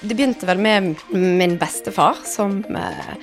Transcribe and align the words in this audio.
Det 0.00 0.16
begynte 0.16 0.48
vel 0.48 0.58
med 0.58 0.94
min 1.12 1.58
bestefar, 1.60 2.16
som 2.24 2.62
eh, 2.64 3.14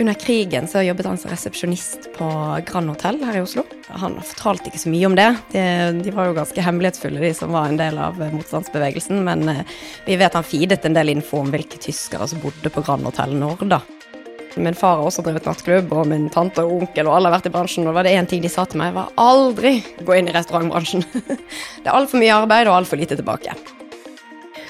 under 0.00 0.14
krigen 0.14 0.66
så 0.68 0.80
jobbet 0.82 1.06
han 1.06 1.18
som 1.20 1.30
resepsjonist 1.30 2.08
på 2.16 2.28
Grand 2.66 2.88
Hotell 2.88 3.20
her 3.24 3.36
i 3.36 3.42
Oslo. 3.44 3.66
Han 3.88 4.16
fortalte 4.24 4.70
ikke 4.70 4.80
så 4.80 4.92
mye 4.92 5.10
om 5.10 5.18
det. 5.18 5.28
De, 5.52 5.64
de 6.00 6.14
var 6.16 6.30
jo 6.30 6.38
ganske 6.38 6.64
hemmelighetsfulle, 6.64 7.20
de 7.20 7.34
som 7.36 7.52
var 7.52 7.68
en 7.68 7.76
del 7.78 8.00
av 8.00 8.16
motstandsbevegelsen. 8.32 9.20
Men 9.26 9.44
eh, 9.52 9.60
vi 10.08 10.16
vet 10.20 10.38
han 10.38 10.48
feedet 10.48 10.88
en 10.88 10.96
del 10.96 11.12
info 11.12 11.42
om 11.44 11.52
hvilke 11.52 11.82
tyskere 11.82 12.30
som 12.30 12.40
bodde 12.42 12.72
på 12.72 12.86
Grand 12.88 13.04
Hotell 13.10 13.36
Nord, 13.36 13.68
da. 13.68 13.82
Min 14.56 14.76
far 14.78 14.96
har 14.96 15.04
også 15.04 15.24
drevet 15.26 15.44
nattklubb, 15.48 15.92
og 15.92 16.08
min 16.08 16.28
tante 16.32 16.62
og 16.64 16.76
onkel 16.78 17.08
og 17.10 17.18
alle 17.18 17.28
har 17.28 17.36
vært 17.36 17.48
i 17.50 17.56
bransjen. 17.58 17.88
Og 17.90 17.96
var 17.98 18.06
det 18.06 18.16
én 18.16 18.28
ting 18.30 18.40
de 18.40 18.48
sa 18.48 18.64
til 18.64 18.80
meg, 18.80 18.96
var 18.96 19.12
aldri 19.20 19.76
gå 20.00 20.16
inn 20.16 20.30
i 20.30 20.36
restaurantbransjen. 20.36 21.04
det 21.82 21.88
er 21.88 21.94
altfor 21.94 22.22
mye 22.22 22.36
arbeid 22.44 22.70
og 22.70 22.80
altfor 22.80 23.02
lite 23.02 23.18
tilbake. 23.20 23.58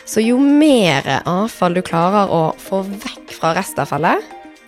Så 0.04 0.20
jo 0.20 0.36
mer 0.36 1.06
avfall 1.24 1.78
du 1.78 1.80
klarer 1.84 2.28
å 2.28 2.42
få 2.60 2.82
vekk 2.84 3.30
fra 3.38 3.54
restavfallet, 3.56 4.20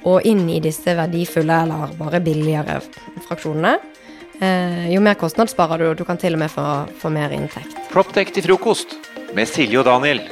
og 0.09 0.25
inn 0.25 0.47
i 0.49 0.63
disse 0.65 0.95
verdifulle 0.97 1.59
eller 1.67 1.93
bare 1.99 2.23
billigere 2.25 2.79
fraksjonene, 3.27 3.75
eh, 4.41 4.87
jo 4.95 5.03
mer 5.05 5.19
kostnad 5.21 5.51
sparer 5.53 5.83
du, 5.83 5.89
og 5.91 5.99
du 5.99 6.07
kan 6.09 6.17
til 6.17 6.39
og 6.39 6.41
med 6.41 6.53
få, 6.53 6.65
få 7.03 7.11
mer 7.13 7.35
inntekt. 7.37 7.75
Proptech 7.93 8.33
til 8.33 8.47
frokost 8.47 8.97
med 9.37 9.51
Silje 9.51 9.83
og 9.83 9.85
Daniel. 9.91 10.23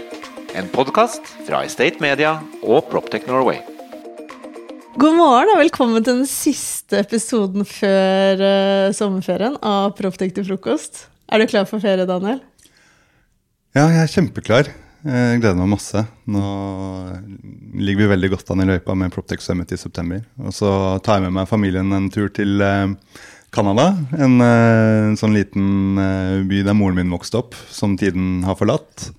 En 0.56 0.70
podkast 0.72 1.28
fra 1.44 1.64
Estate 1.66 2.00
Media 2.00 2.38
og 2.62 2.88
Proptech 2.88 3.26
Norway. 3.28 3.58
God 4.94 5.18
morgen 5.18 5.52
og 5.52 5.58
velkommen 5.58 6.04
til 6.06 6.22
den 6.22 6.30
siste 6.30 7.02
episoden 7.02 7.66
før 7.66 8.40
uh, 8.40 8.94
sommerferien 8.94 9.58
av 9.60 9.92
Proptech 9.98 10.32
til 10.36 10.46
frokost. 10.48 11.08
Er 11.28 11.42
du 11.42 11.50
klar 11.50 11.68
for 11.68 11.82
ferie, 11.82 12.06
Daniel? 12.08 12.40
Ja, 13.74 13.88
jeg 13.90 14.04
er 14.06 14.12
kjempeklar. 14.14 14.72
Jeg 15.04 15.42
gleder 15.42 15.58
meg 15.58 15.68
masse. 15.74 16.00
Nå 16.32 16.42
ligger 17.76 18.04
vi 18.06 18.12
veldig 18.14 18.30
godt 18.32 18.50
an 18.54 18.62
i 18.64 18.68
løypa 18.70 18.94
med 18.96 19.12
Proptech 19.12 19.42
Summit 19.44 19.74
i 19.74 19.78
september. 19.80 20.22
Og 20.40 20.54
så 20.56 20.70
tar 21.04 21.18
jeg 21.18 21.26
med 21.26 21.36
meg 21.36 21.50
familien 21.50 21.92
en 21.92 22.06
tur 22.12 22.30
til 22.32 22.62
eh, 22.64 22.94
Canada. 23.52 23.90
En, 24.16 24.38
eh, 24.40 25.10
en, 25.10 25.18
sånn 25.20 25.36
liten 25.36 26.00
eh, 26.00 26.38
by 26.48 26.62
der 26.64 26.78
moren 26.78 26.96
min 26.96 27.12
vokste 27.12 27.42
opp, 27.42 27.58
som 27.68 27.98
tiden 28.00 28.46
har 28.48 28.56
forlatt. 28.60 29.10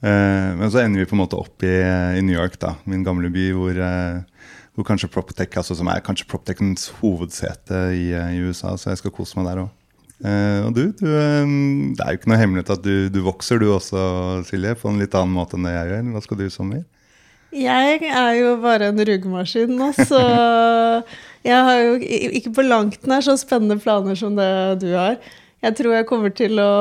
Men 0.00 0.70
så 0.72 0.78
ender 0.80 1.02
vi 1.02 1.10
på 1.10 1.12
en 1.12 1.20
måte 1.20 1.36
opp 1.36 1.60
i, 1.60 1.74
i 2.16 2.22
New 2.24 2.32
York, 2.32 2.54
da, 2.62 2.70
min 2.88 3.02
gamle 3.04 3.28
by, 3.28 3.50
hvor, 3.52 3.80
hvor 4.72 4.86
kanskje 4.88 5.10
Proptech, 5.12 5.52
altså 5.60 5.76
som 5.76 5.90
er 5.92 6.00
kanskje 6.00 6.24
Proptechens 6.30 6.86
hovedsete 7.02 7.82
i, 7.92 8.06
i 8.16 8.40
USA. 8.40 8.72
Så 8.80 8.94
jeg 8.94 9.02
skal 9.02 9.12
kose 9.12 9.36
meg 9.36 9.50
der 9.50 9.60
òg. 9.66 9.68
Uh, 10.20 10.68
og 10.68 10.74
du, 10.76 10.82
du 11.00 11.06
um, 11.08 11.92
det 11.96 12.04
er 12.04 12.12
jo 12.12 12.20
ikke 12.20 12.30
noe 12.32 12.40
hemmelighet 12.40 12.72
at 12.74 12.82
du, 12.84 13.08
du, 13.12 13.20
vokser 13.24 13.60
du 13.62 13.70
også, 13.72 14.00
Silje, 14.48 14.74
på 14.76 14.90
en 14.90 15.00
litt 15.00 15.16
annen 15.16 15.32
måte 15.32 15.56
enn 15.56 15.68
det 15.68 15.74
jeg 15.74 15.92
gjør. 15.92 16.08
Hva 16.14 16.24
skal 16.24 16.40
du 16.40 16.46
i 16.46 16.52
sommer? 16.52 16.82
Jeg 17.56 18.02
er 18.06 18.32
jo 18.38 18.54
bare 18.62 18.92
en 18.92 19.04
rugemaskin 19.08 19.72
nå, 19.74 19.90
så 19.98 20.20
jeg 21.50 21.66
har 21.66 21.80
jo 21.82 21.96
ikke 22.38 22.52
på 22.60 22.66
langt 22.66 23.08
nær 23.10 23.24
så 23.26 23.34
spennende 23.40 23.80
planer 23.82 24.18
som 24.18 24.36
det 24.38 24.50
du 24.84 24.92
har. 24.94 25.16
Jeg 25.64 25.76
tror 25.76 25.96
jeg 25.96 26.08
kommer 26.08 26.32
til 26.36 26.60
å 26.62 26.74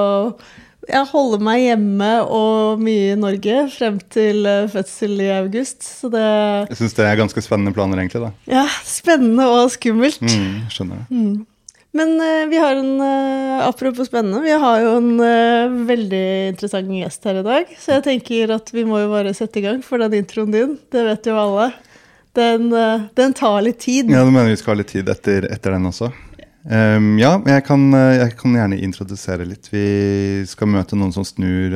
jeg 0.89 1.05
holder 1.11 1.41
meg 1.43 1.61
hjemme 1.61 2.09
og 2.33 2.81
mye 2.81 3.11
i 3.13 3.19
Norge 3.19 3.55
frem 3.73 3.99
til 4.13 4.47
eh, 4.49 4.69
fødsel 4.71 5.19
i 5.21 5.27
august. 5.35 5.83
Så 5.85 6.09
det 6.09 6.23
Jeg 6.71 6.79
syns 6.79 6.97
det 6.97 7.05
er 7.05 7.19
ganske 7.19 7.43
spennende 7.45 7.73
planer, 7.75 8.01
egentlig. 8.01 8.23
da. 8.23 8.31
Ja, 8.49 8.65
spennende 8.87 9.45
og 9.51 9.69
skummelt. 9.75 10.21
Mm, 10.23 10.69
skjønner 10.73 11.03
det. 11.03 11.05
Mm. 11.13 11.45
Men 11.91 12.09
uh, 12.21 12.49
vi 12.49 12.57
har 12.57 12.75
en 12.75 13.01
uh, 13.01 13.67
Apropos 13.67 14.07
spennende, 14.07 14.41
vi 14.45 14.51
har 14.51 14.81
jo 14.83 14.95
en 14.99 15.11
uh, 15.17 15.77
veldig 15.89 16.25
interessant 16.51 16.91
gjest 16.93 17.25
her 17.25 17.41
i 17.41 17.45
dag. 17.45 17.75
Så 17.81 17.97
jeg 17.97 18.05
tenker 18.05 18.53
at 18.59 18.69
vi 18.73 18.85
må 18.87 19.01
jo 19.01 19.11
bare 19.11 19.33
sette 19.37 19.61
i 19.61 19.65
gang 19.65 19.81
for 19.85 20.01
den 20.01 20.19
introen 20.21 20.53
din. 20.53 20.75
Det 20.93 21.05
vet 21.07 21.29
jo 21.31 21.37
alle. 21.39 21.71
Den, 22.37 22.69
den 23.17 23.33
tar 23.35 23.57
litt 23.65 23.81
tid. 23.81 24.11
Ja, 24.13 24.21
du 24.23 24.29
mener 24.29 24.51
vi 24.51 24.59
skal 24.59 24.75
ha 24.75 24.83
litt 24.83 24.91
tid 24.93 25.09
etter, 25.11 25.47
etter 25.49 25.73
den 25.73 25.89
også? 25.89 26.11
Um, 26.69 27.17
ja, 27.17 27.33
jeg 27.49 27.63
kan, 27.65 27.87
jeg 28.13 28.35
kan, 28.37 28.53
gjerne 28.55 28.77
introdusere 28.85 29.47
litt. 29.49 29.67
Vi 29.73 30.45
skal 30.47 30.69
møte 30.69 30.95
noen 30.99 31.11
som 31.15 31.25
snur 31.27 31.73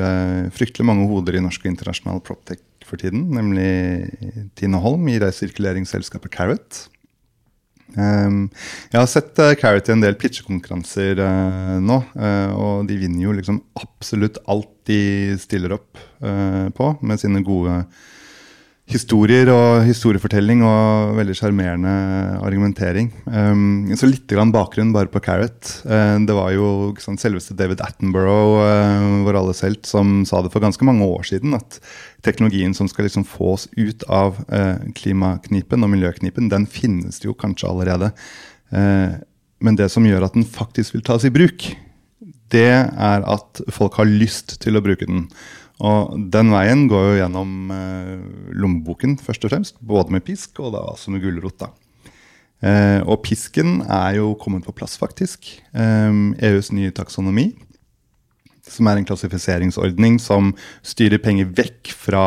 fryktelig 0.54 0.86
mange 0.88 1.10
hoder 1.10 1.40
i 1.40 1.44
norsk 1.44 1.66
og 1.66 1.74
internasjonal 1.74 2.22
proptech 2.24 2.62
for 2.86 3.02
tiden. 3.02 3.26
Nemlig 3.34 4.54
Tine 4.60 4.80
Holm 4.84 5.10
i 5.10 5.18
resirkuleringsselskapet 5.26 6.38
Carrot. 6.38 6.86
Um, 7.94 8.48
jeg 8.90 8.98
har 8.98 9.10
sett 9.10 9.38
uh, 9.38 9.54
Carrot 9.60 9.90
i 9.90 9.94
en 9.94 10.02
del 10.02 10.16
pitchekonkurranser 10.18 11.20
uh, 11.22 11.76
nå, 11.84 12.00
uh, 12.18 12.54
og 12.58 12.88
de 12.90 12.98
vinner 12.98 13.28
jo 13.28 13.36
liksom 13.38 13.60
absolutt 13.78 14.40
alt 14.50 14.72
de 14.90 15.36
stiller 15.40 15.78
opp 15.78 16.02
på, 16.20 16.88
med 17.08 17.20
sine 17.20 17.40
gode 17.44 17.74
historier 18.90 19.48
og 19.48 19.86
historiefortelling 19.88 20.62
og 20.68 21.14
veldig 21.16 21.36
sjarmerende 21.38 21.94
argumentering. 22.44 23.10
Um, 23.26 23.94
så 23.96 24.10
litt 24.10 24.28
grann 24.30 24.52
bakgrunn 24.54 24.92
bare 24.96 25.10
på 25.12 25.22
Carrot. 25.24 25.72
Uh, 25.88 26.20
det 26.28 26.36
var 26.36 26.52
jo 26.52 26.68
sånn, 27.02 27.20
selveste 27.22 27.56
David 27.58 27.82
Attenborough, 27.86 28.60
uh, 28.60 29.24
vår 29.24 29.40
alles 29.40 29.64
helt, 29.64 29.88
som 29.90 30.22
sa 30.28 30.44
det 30.44 30.52
for 30.54 30.64
ganske 30.64 30.88
mange 30.88 31.08
år 31.08 31.24
siden. 31.32 31.56
At 31.56 31.80
teknologien 32.28 32.76
som 32.76 32.92
skal 32.92 33.08
liksom 33.08 33.26
få 33.28 33.54
oss 33.56 33.70
ut 33.80 34.04
av 34.12 34.42
uh, 34.52 34.76
klimaknipen 35.00 35.88
og 35.88 35.94
miljøknipen, 35.96 36.52
den 36.52 36.68
finnes 36.68 37.24
jo 37.24 37.36
kanskje 37.36 37.72
allerede. 37.72 38.12
men 39.64 39.76
det 39.78 39.86
som 39.94 40.06
gjør 40.06 40.24
at 40.26 40.34
den 40.34 40.48
faktisk 40.50 40.96
vil 40.96 41.04
tas 41.06 41.24
i 41.28 41.30
bruk, 41.30 41.68
det 42.50 42.72
er 42.74 43.26
at 43.30 43.62
folk 43.70 44.00
har 44.00 44.10
lyst 44.10 44.58
til 44.64 44.78
å 44.78 44.82
bruke 44.82 45.06
den. 45.06 45.28
Og 45.82 46.14
den 46.32 46.52
veien 46.54 46.86
går 46.92 47.08
jo 47.08 47.16
gjennom 47.18 47.72
eh, 47.74 48.12
lommeboken, 48.54 49.18
først 49.22 49.48
og 49.48 49.54
fremst. 49.54 49.80
Både 49.82 50.14
med 50.14 50.26
pisk 50.28 50.62
og 50.62 50.76
da 50.76 50.84
også 50.94 51.14
med 51.14 51.24
gulrot. 51.24 51.66
Eh, 52.64 53.02
og 53.02 53.24
pisken 53.26 53.82
er 53.88 54.20
jo 54.20 54.34
kommet 54.40 54.68
på 54.68 54.76
plass, 54.76 54.96
faktisk. 55.02 55.50
Eh, 55.74 56.20
EUs 56.50 56.72
nye 56.76 56.94
taksonomi. 56.96 57.50
Som 58.64 58.88
er 58.88 59.02
en 59.02 59.08
klassifiseringsordning 59.08 60.22
som 60.24 60.54
styrer 60.86 61.20
penger 61.20 61.50
vekk 61.58 61.92
fra 62.00 62.26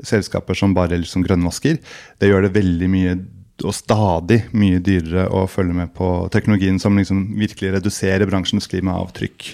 selskaper 0.00 0.56
som 0.56 0.74
bare 0.74 0.98
liksom 0.98 1.22
grønnvasker. 1.26 1.78
Det 2.18 2.30
gjør 2.30 2.48
det 2.48 2.56
veldig 2.56 2.90
mye 2.90 3.14
og 3.62 3.74
stadig 3.76 4.40
mye 4.56 4.80
dyrere 4.82 5.28
å 5.30 5.44
følge 5.50 5.76
med 5.76 5.92
på 5.94 6.08
teknologien 6.34 6.80
som 6.82 6.96
liksom 6.98 7.36
virkelig 7.38 7.76
reduserer 7.76 8.26
bransjens 8.26 8.66
klimaavtrykk. 8.72 9.52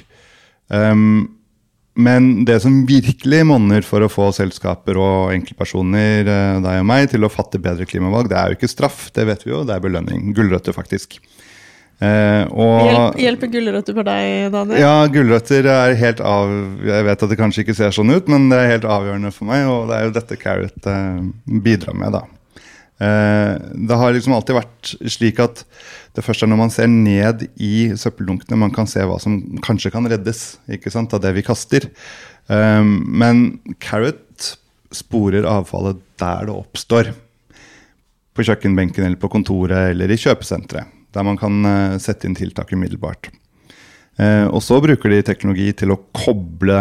Um, 0.72 1.37
men 1.98 2.44
det 2.46 2.60
som 2.62 2.84
virkelig 2.86 3.40
monner 3.48 3.82
for 3.82 4.04
å 4.04 4.10
få 4.12 4.28
selskaper 4.36 5.00
og 5.02 5.32
enkeltpersoner, 5.34 6.28
eh, 6.30 6.60
deg 6.62 6.82
og 6.84 6.86
meg, 6.86 7.08
til 7.10 7.26
å 7.26 7.32
fatte 7.32 7.58
bedre 7.62 7.88
klimavalg, 7.90 8.30
det 8.30 8.38
er 8.38 8.52
jo 8.52 8.58
ikke 8.60 8.70
straff, 8.70 9.08
det 9.16 9.26
vet 9.26 9.42
vi 9.42 9.50
jo, 9.50 9.64
det 9.66 9.74
er 9.74 9.82
belønning. 9.82 10.30
Gulrøtter, 10.36 10.76
faktisk. 10.76 11.18
Eh, 11.98 12.44
og, 12.54 13.18
hjelper 13.18 13.50
gulrøtter 13.50 13.96
for 13.96 14.06
deg, 14.06 14.52
Daniel? 14.54 14.78
Ja, 14.78 14.94
gulrøtter 15.10 15.66
er 15.66 15.96
helt 15.98 16.20
av 16.22 16.52
Jeg 16.86 17.06
vet 17.08 17.24
at 17.26 17.32
det 17.32 17.38
kanskje 17.40 17.64
ikke 17.64 17.74
ser 17.74 17.96
sånn 17.96 18.14
ut, 18.14 18.30
men 18.30 18.46
det 18.52 18.60
er 18.60 18.74
helt 18.76 18.86
avgjørende 18.86 19.34
for 19.34 19.50
meg, 19.50 19.66
og 19.66 19.90
det 19.90 19.96
er 19.96 20.06
jo 20.06 20.14
dette 20.14 20.38
Carrot 20.38 20.86
eh, 20.86 21.24
bidrar 21.66 21.98
med, 21.98 22.14
da. 22.14 22.22
Eh, 22.98 23.54
det 23.88 23.94
har 23.94 24.14
liksom 24.14 24.34
alltid 24.34 24.56
vært 24.58 24.92
slik 25.06 25.38
at 25.42 25.62
det 26.18 26.24
første 26.26 26.46
er 26.46 26.50
når 26.50 26.60
man 26.64 26.72
ser 26.74 26.90
ned 26.90 27.44
i 27.62 27.90
søppeldunkene, 27.94 28.58
man 28.58 28.74
kan 28.74 28.90
se 28.90 29.04
hva 29.06 29.20
som 29.22 29.38
kanskje 29.62 29.92
kan 29.94 30.08
reddes 30.10 30.58
ikke 30.66 30.90
sant, 30.90 31.14
av 31.14 31.22
det 31.22 31.32
vi 31.36 31.46
kaster. 31.46 31.88
Eh, 32.50 32.82
men 32.82 33.60
Carrot 33.82 34.52
sporer 34.94 35.46
avfallet 35.46 36.02
der 36.18 36.48
det 36.48 36.56
oppstår. 36.56 37.12
På 38.34 38.46
kjøkkenbenken 38.46 39.04
eller 39.04 39.18
på 39.20 39.30
kontoret 39.30 39.92
eller 39.92 40.10
i 40.10 40.18
kjøpesenteret. 40.18 40.96
Der 41.14 41.24
man 41.24 41.38
kan 41.40 41.64
eh, 41.66 41.98
sette 42.02 42.28
inn 42.28 42.38
tiltak 42.38 42.74
umiddelbart. 42.74 43.30
Og 44.18 44.58
så 44.66 44.80
bruker 44.82 45.12
de 45.12 45.20
teknologi 45.22 45.68
til 45.78 45.92
å 45.94 45.96
koble 46.10 46.80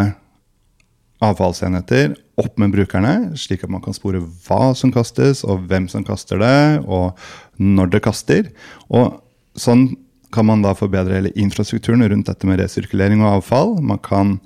avfallsenheter 1.23 2.15
opp 2.37 2.57
med 2.61 2.73
brukerne, 2.75 3.33
slik 3.39 3.63
at 3.65 3.71
man 3.73 3.81
kan 3.81 3.95
spore 3.95 4.21
hva 4.45 4.73
som 4.77 4.91
kastes, 4.93 5.43
og 5.47 5.65
hvem 5.69 5.87
som 5.89 6.05
kaster 6.05 6.41
det, 6.41 6.83
og 6.85 7.17
når 7.57 7.93
det 7.95 8.03
kaster. 8.05 8.51
Og 8.93 9.17
sånn 9.57 9.89
kan 10.33 10.45
man 10.45 10.61
da 10.61 10.75
forbedre 10.77 11.17
hele 11.17 11.33
infrastrukturen 11.39 12.03
rundt 12.11 12.29
dette 12.29 12.47
med 12.49 12.59
resirkulering 12.61 13.23
og 13.23 13.39
avfall. 13.39 13.77
Man 13.81 14.01
kan 14.03 14.37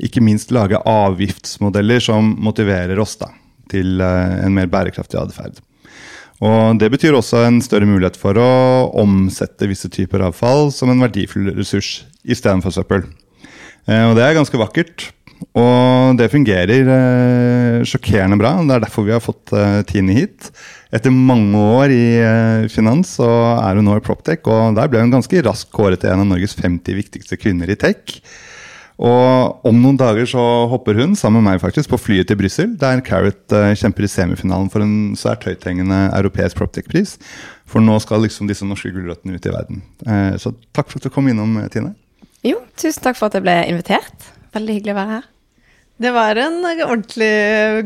ikke 0.00 0.22
minst 0.24 0.52
lage 0.54 0.78
avgiftsmodeller 0.86 2.02
som 2.04 2.34
motiverer 2.40 3.00
oss 3.02 3.16
da, 3.20 3.32
til 3.72 4.00
eh, 4.04 4.36
en 4.44 4.54
mer 4.56 4.70
bærekraftig 4.70 5.18
atferd. 5.20 5.58
Og 6.40 6.78
Det 6.80 6.88
betyr 6.92 7.16
også 7.16 7.42
en 7.44 7.58
større 7.60 7.88
mulighet 7.88 8.16
for 8.16 8.38
å 8.40 8.50
omsette 9.00 9.68
visse 9.68 9.90
typer 9.92 10.24
avfall 10.24 10.70
som 10.72 10.92
en 10.92 11.02
verdifull 11.02 11.50
ressurs 11.56 12.04
istedenfor 12.24 12.72
søppel. 12.72 13.04
Eh, 13.86 14.04
og 14.08 14.16
Det 14.16 14.24
er 14.24 14.38
ganske 14.38 14.60
vakkert. 14.60 15.10
Og 15.56 16.18
det 16.20 16.30
fungerer 16.32 16.90
eh, 16.94 17.86
sjokkerende 17.88 18.38
bra. 18.40 18.52
Det 18.66 18.76
er 18.76 18.84
derfor 18.84 19.06
vi 19.06 19.14
har 19.14 19.24
fått 19.24 19.52
eh, 19.56 19.80
Tine 19.88 20.14
hit. 20.16 20.50
Etter 20.92 21.14
mange 21.14 21.58
år 21.78 21.94
i 21.94 22.04
eh, 22.18 22.68
finans 22.72 23.16
så 23.18 23.28
er 23.56 23.78
hun 23.78 23.88
nå 23.88 23.96
i 23.98 24.04
Proptech, 24.04 24.42
og 24.50 24.76
der 24.78 24.90
ble 24.90 25.02
hun 25.04 25.12
ganske 25.14 25.42
raskt 25.46 25.72
kåret 25.74 26.02
til 26.02 26.12
en 26.12 26.24
av 26.24 26.30
Norges 26.32 26.56
50 26.58 26.98
viktigste 26.98 27.38
kvinner 27.40 27.70
i 27.70 27.78
tech. 27.78 28.20
Og 29.00 29.64
om 29.64 29.78
noen 29.80 29.96
dager 29.96 30.26
så 30.28 30.42
hopper 30.68 30.98
hun, 30.98 31.14
sammen 31.16 31.40
med 31.40 31.54
meg 31.54 31.62
faktisk, 31.62 31.88
på 31.88 32.00
flyet 32.02 32.28
til 32.28 32.36
Brussel, 32.36 32.74
der 32.76 33.00
Carrot 33.06 33.54
uh, 33.56 33.70
kjemper 33.72 34.04
i 34.04 34.10
semifinalen 34.12 34.68
for 34.68 34.84
en 34.84 35.14
svært 35.16 35.46
høythengende 35.48 36.02
europeisk 36.18 36.58
Proptech-pris. 36.58 37.14
For 37.64 37.80
nå 37.80 37.96
skal 38.04 38.20
liksom 38.26 38.50
disse 38.50 38.68
norske 38.68 38.92
gulrøttene 38.92 39.38
ut 39.38 39.48
i 39.48 39.54
verden. 39.54 39.80
Uh, 40.04 40.36
så 40.42 40.52
takk 40.76 40.92
for 40.92 41.00
at 41.00 41.08
du 41.08 41.14
kom 41.14 41.32
innom, 41.32 41.56
Tine. 41.72 41.94
Jo, 42.44 42.60
tusen 42.76 43.08
takk 43.08 43.16
for 43.16 43.30
at 43.30 43.40
jeg 43.40 43.46
ble 43.48 43.56
invitert. 43.72 44.28
Veldig 44.56 44.80
hyggelig 44.80 44.94
å 44.94 44.98
være 44.98 45.18
her. 45.18 45.28
Det 46.00 46.10
var 46.16 46.38
en 46.40 46.62
ordentlig 46.64 47.32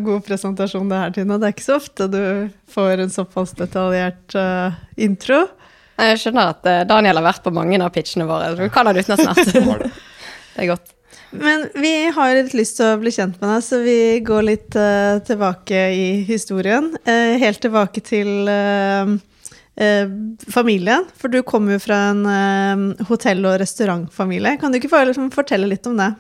god 0.07 0.23
presentasjon, 0.23 0.87
det 0.87 0.99
her, 1.01 1.13
Tina. 1.17 1.35
Det 1.43 1.49
er 1.49 1.55
ikke 1.57 1.67
så 1.67 1.79
ofte 1.81 2.07
du 2.07 2.21
får 2.71 3.01
en 3.03 3.11
såpass 3.11 3.57
detaljert 3.59 4.37
uh, 4.39 4.77
intro. 5.03 5.41
Jeg 5.99 6.21
skjønner 6.23 6.53
at 6.53 6.69
Daniel 6.87 7.19
har 7.19 7.27
vært 7.27 7.43
på 7.43 7.51
mange 7.55 7.81
av 7.83 7.91
pitchene 7.95 8.27
våre. 8.29 8.53
Du 8.55 8.69
kan 8.71 8.87
det 8.87 9.03
utenat 9.03 9.41
snart. 9.51 9.83
det 9.83 10.63
er 10.63 10.69
godt. 10.71 10.93
Men 11.35 11.67
vi 11.75 11.91
har 12.15 12.37
litt 12.39 12.55
lyst 12.55 12.79
til 12.79 12.93
å 12.93 13.01
bli 13.03 13.11
kjent 13.11 13.41
med 13.41 13.51
deg, 13.51 13.65
så 13.67 13.81
vi 13.83 13.99
går 14.23 14.47
litt 14.47 14.79
uh, 14.79 15.19
tilbake 15.27 15.81
i 15.99 16.07
historien. 16.29 16.93
Uh, 17.09 17.35
helt 17.43 17.63
tilbake 17.65 18.03
til 18.05 18.47
familien. 20.55 21.09
For 21.19 21.27
du 21.35 21.41
kommer 21.43 21.75
jo 21.75 21.81
fra 21.83 21.97
en 22.13 22.93
hotell- 23.09 23.43
og 23.43 23.57
restaurantfamilie. 23.59 24.55
Kan 24.61 24.71
du 24.71 24.79
ikke 24.79 25.01
liksom, 25.09 25.33
fortelle 25.35 25.67
litt 25.67 25.91
om 25.91 25.99
det? 25.99 26.13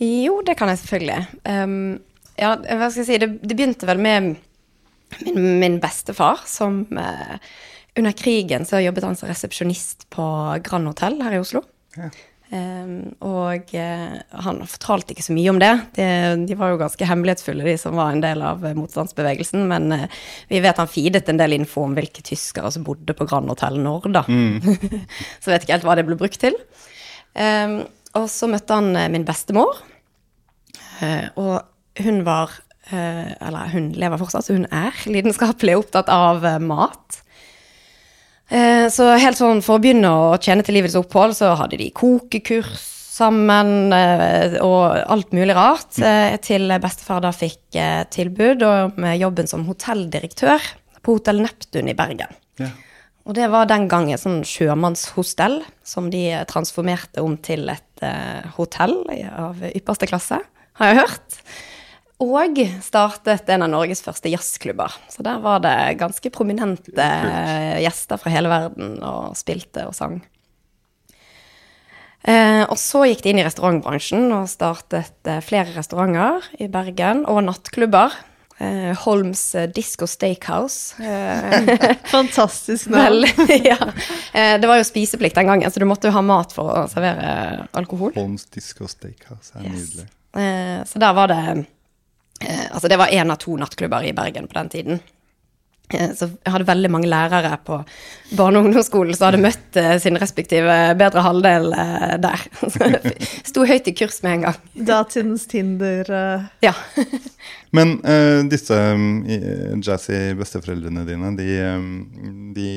Jo, 0.00 0.40
det 0.46 0.56
kan 0.58 0.70
jeg 0.72 0.80
selvfølgelig. 0.82 1.18
Um, 1.44 1.98
ja, 2.40 2.54
hva 2.56 2.88
skal 2.88 3.02
jeg 3.02 3.08
si, 3.10 3.20
det, 3.20 3.30
det 3.44 3.56
begynte 3.56 3.88
vel 3.88 4.00
med 4.00 4.30
min, 5.26 5.42
min 5.60 5.78
bestefar, 5.82 6.40
som 6.48 6.86
under 7.98 8.12
krigen 8.16 8.64
så 8.64 8.80
jobbet 8.80 9.04
han 9.04 9.18
som 9.18 9.28
resepsjonist 9.28 10.06
på 10.14 10.24
Grand 10.64 10.88
Hotell 10.88 11.20
her 11.20 11.36
i 11.36 11.42
Oslo. 11.42 11.64
Ja. 11.98 12.08
Um, 12.50 13.12
og 13.22 13.68
uh, 13.78 14.14
han 14.42 14.56
fortalte 14.66 15.14
ikke 15.14 15.22
så 15.22 15.34
mye 15.36 15.52
om 15.52 15.60
det. 15.62 15.70
De, 15.94 16.06
de, 16.48 16.56
var 16.58 16.72
jo 16.72 16.80
ganske 16.80 17.06
hemmelighetsfulle, 17.06 17.62
de 17.62 17.76
som 17.78 17.94
var 17.94 18.10
en 18.10 18.22
del 18.24 18.42
av 18.42 18.64
uh, 18.64 18.72
motstandsbevegelsen. 18.74 19.68
Men 19.70 19.86
uh, 19.94 20.24
vi 20.50 20.62
vet 20.64 20.80
han 20.82 20.90
feedet 20.90 21.30
en 21.30 21.38
del 21.38 21.54
info 21.60 21.84
om 21.86 21.94
hvilke 21.94 22.24
tyskere 22.26 22.72
som 22.74 22.86
bodde 22.86 23.14
på 23.14 23.28
Grand 23.30 23.50
Hotel 23.52 23.78
Nord, 23.82 24.10
da. 24.16 24.24
Mm. 24.26 24.58
så 25.42 25.52
vet 25.52 25.62
ikke 25.62 25.78
helt 25.78 25.86
hva 25.86 25.96
det 25.98 26.06
ble 26.08 26.18
brukt 26.18 26.42
til. 26.42 26.58
Um, 27.38 27.84
og 28.18 28.26
så 28.32 28.48
møtte 28.50 28.74
han 28.74 28.94
min 29.12 29.26
bestemor, 29.28 29.78
og 31.40 31.54
hun 32.00 32.24
var 32.26 32.50
Eller 32.90 33.70
hun 33.70 33.92
lever 33.94 34.18
fortsatt, 34.18 34.44
så 34.44 34.56
hun 34.56 34.66
er 34.74 34.96
lidenskapelig 35.14 35.76
opptatt 35.78 36.08
av 36.10 36.42
mat. 36.64 37.20
Eh, 38.50 38.88
så 38.90 39.12
helt 39.14 39.38
sånn 39.38 39.62
for 39.62 39.78
å 39.78 39.82
begynne 39.82 40.10
å 40.10 40.38
tjene 40.42 40.64
til 40.66 40.74
livets 40.80 40.98
opphold, 40.98 41.36
så 41.38 41.52
hadde 41.58 41.78
de 41.78 41.90
kokekurs 41.94 42.82
sammen 43.20 43.92
eh, 43.94 44.56
og 44.64 44.98
alt 45.06 45.34
mulig 45.36 45.54
rart. 45.54 45.94
Eh, 46.02 46.34
til 46.42 46.66
bestefar 46.82 47.22
da 47.22 47.30
fikk 47.34 47.78
tilbud 48.10 48.64
med 48.98 49.20
jobben 49.20 49.50
som 49.50 49.66
hotelldirektør 49.68 50.70
på 51.00 51.18
Hotell 51.18 51.44
Neptun 51.44 51.90
i 51.92 51.96
Bergen. 51.96 52.34
Ja. 52.60 52.72
Og 53.28 53.36
det 53.36 53.46
var 53.52 53.68
den 53.70 53.86
gangen 53.86 54.18
sånn 54.18 54.40
sjømannshostell 54.48 55.60
som 55.86 56.08
de 56.10 56.24
transformerte 56.50 57.22
om 57.22 57.36
til 57.38 57.68
et 57.70 57.86
hotell 58.56 58.96
av 59.30 59.60
ypperste 59.72 60.08
klasse, 60.10 60.40
har 60.80 60.90
jeg 60.90 61.00
hørt. 61.02 61.38
Og 62.20 62.58
startet 62.84 63.48
en 63.48 63.64
av 63.64 63.70
Norges 63.72 64.02
første 64.04 64.28
jazzklubber. 64.32 64.92
Så 65.08 65.24
der 65.24 65.40
var 65.40 65.62
det 65.64 65.76
ganske 66.00 66.32
prominente 66.34 67.06
gjester 67.80 68.20
fra 68.20 68.32
hele 68.34 68.52
verden 68.52 68.98
og 69.00 69.38
spilte 69.40 69.86
og 69.88 69.96
sang. 69.96 70.20
Eh, 72.28 72.66
og 72.68 72.76
så 72.76 73.06
gikk 73.08 73.22
de 73.24 73.32
inn 73.32 73.40
i 73.40 73.46
restaurantbransjen 73.46 74.26
og 74.36 74.50
startet 74.52 75.28
eh, 75.28 75.40
flere 75.44 75.72
restauranter 75.72 76.44
i 76.60 76.68
Bergen 76.72 77.24
og 77.24 77.46
nattklubber. 77.46 78.12
Eh, 78.60 78.92
Holms 79.06 79.42
Disco 79.74 80.06
Steakhouse. 80.10 80.94
Fantastisk 82.12 82.92
navn. 82.92 83.24
ja. 83.64 83.78
det 84.32 84.68
var 84.68 84.80
jo 84.80 84.86
spiseplikt 84.86 85.40
den 85.40 85.48
gangen, 85.48 85.72
så 85.72 85.80
du 85.80 85.88
måtte 85.88 86.10
jo 86.10 86.14
ha 86.18 86.22
mat 86.22 86.52
for 86.52 86.68
å 86.68 86.86
servere 86.92 87.66
alkohol. 87.72 88.12
Holms 88.18 88.44
Disco 88.52 88.88
Steakhouse 88.90 89.56
er 89.56 89.68
nydelig. 89.68 90.08
Yes. 90.36 90.92
så 90.92 91.00
der 91.02 91.14
var 91.16 91.26
det 91.26 91.40
Eh, 92.40 92.72
altså 92.72 92.88
det 92.88 92.96
var 92.96 93.06
én 93.06 93.30
av 93.30 93.36
to 93.36 93.56
nattklubber 93.56 94.04
i 94.04 94.12
Bergen 94.12 94.48
på 94.48 94.54
den 94.54 94.68
tiden. 94.68 95.00
Eh, 95.96 96.12
så 96.16 96.28
jeg 96.30 96.54
hadde 96.54 96.68
veldig 96.68 96.90
mange 96.92 97.10
lærere 97.10 97.56
på 97.66 97.80
barne- 98.36 98.60
og 98.60 98.68
ungdomsskolen 98.68 99.16
som 99.16 99.28
hadde 99.28 99.42
møtt 99.42 99.78
eh, 99.80 99.96
sin 100.02 100.18
respektive 100.20 100.76
bedre 101.00 101.24
halvdel 101.26 101.70
der. 102.22 102.44
Sto 103.50 103.66
høyt 103.68 103.90
i 103.90 103.94
kurs 103.96 104.20
med 104.24 104.38
en 104.38 104.46
gang. 104.48 104.60
Datidens 104.90 105.46
Tinder. 105.50 106.12
Ja. 106.64 106.74
Men 107.76 107.98
uh, 108.02 108.42
disse 108.50 108.74
um, 108.74 109.22
jazzy 109.84 110.32
besteforeldrene 110.38 111.04
dine, 111.06 111.34
de, 111.38 111.50
um, 111.78 111.90
de, 112.56 112.70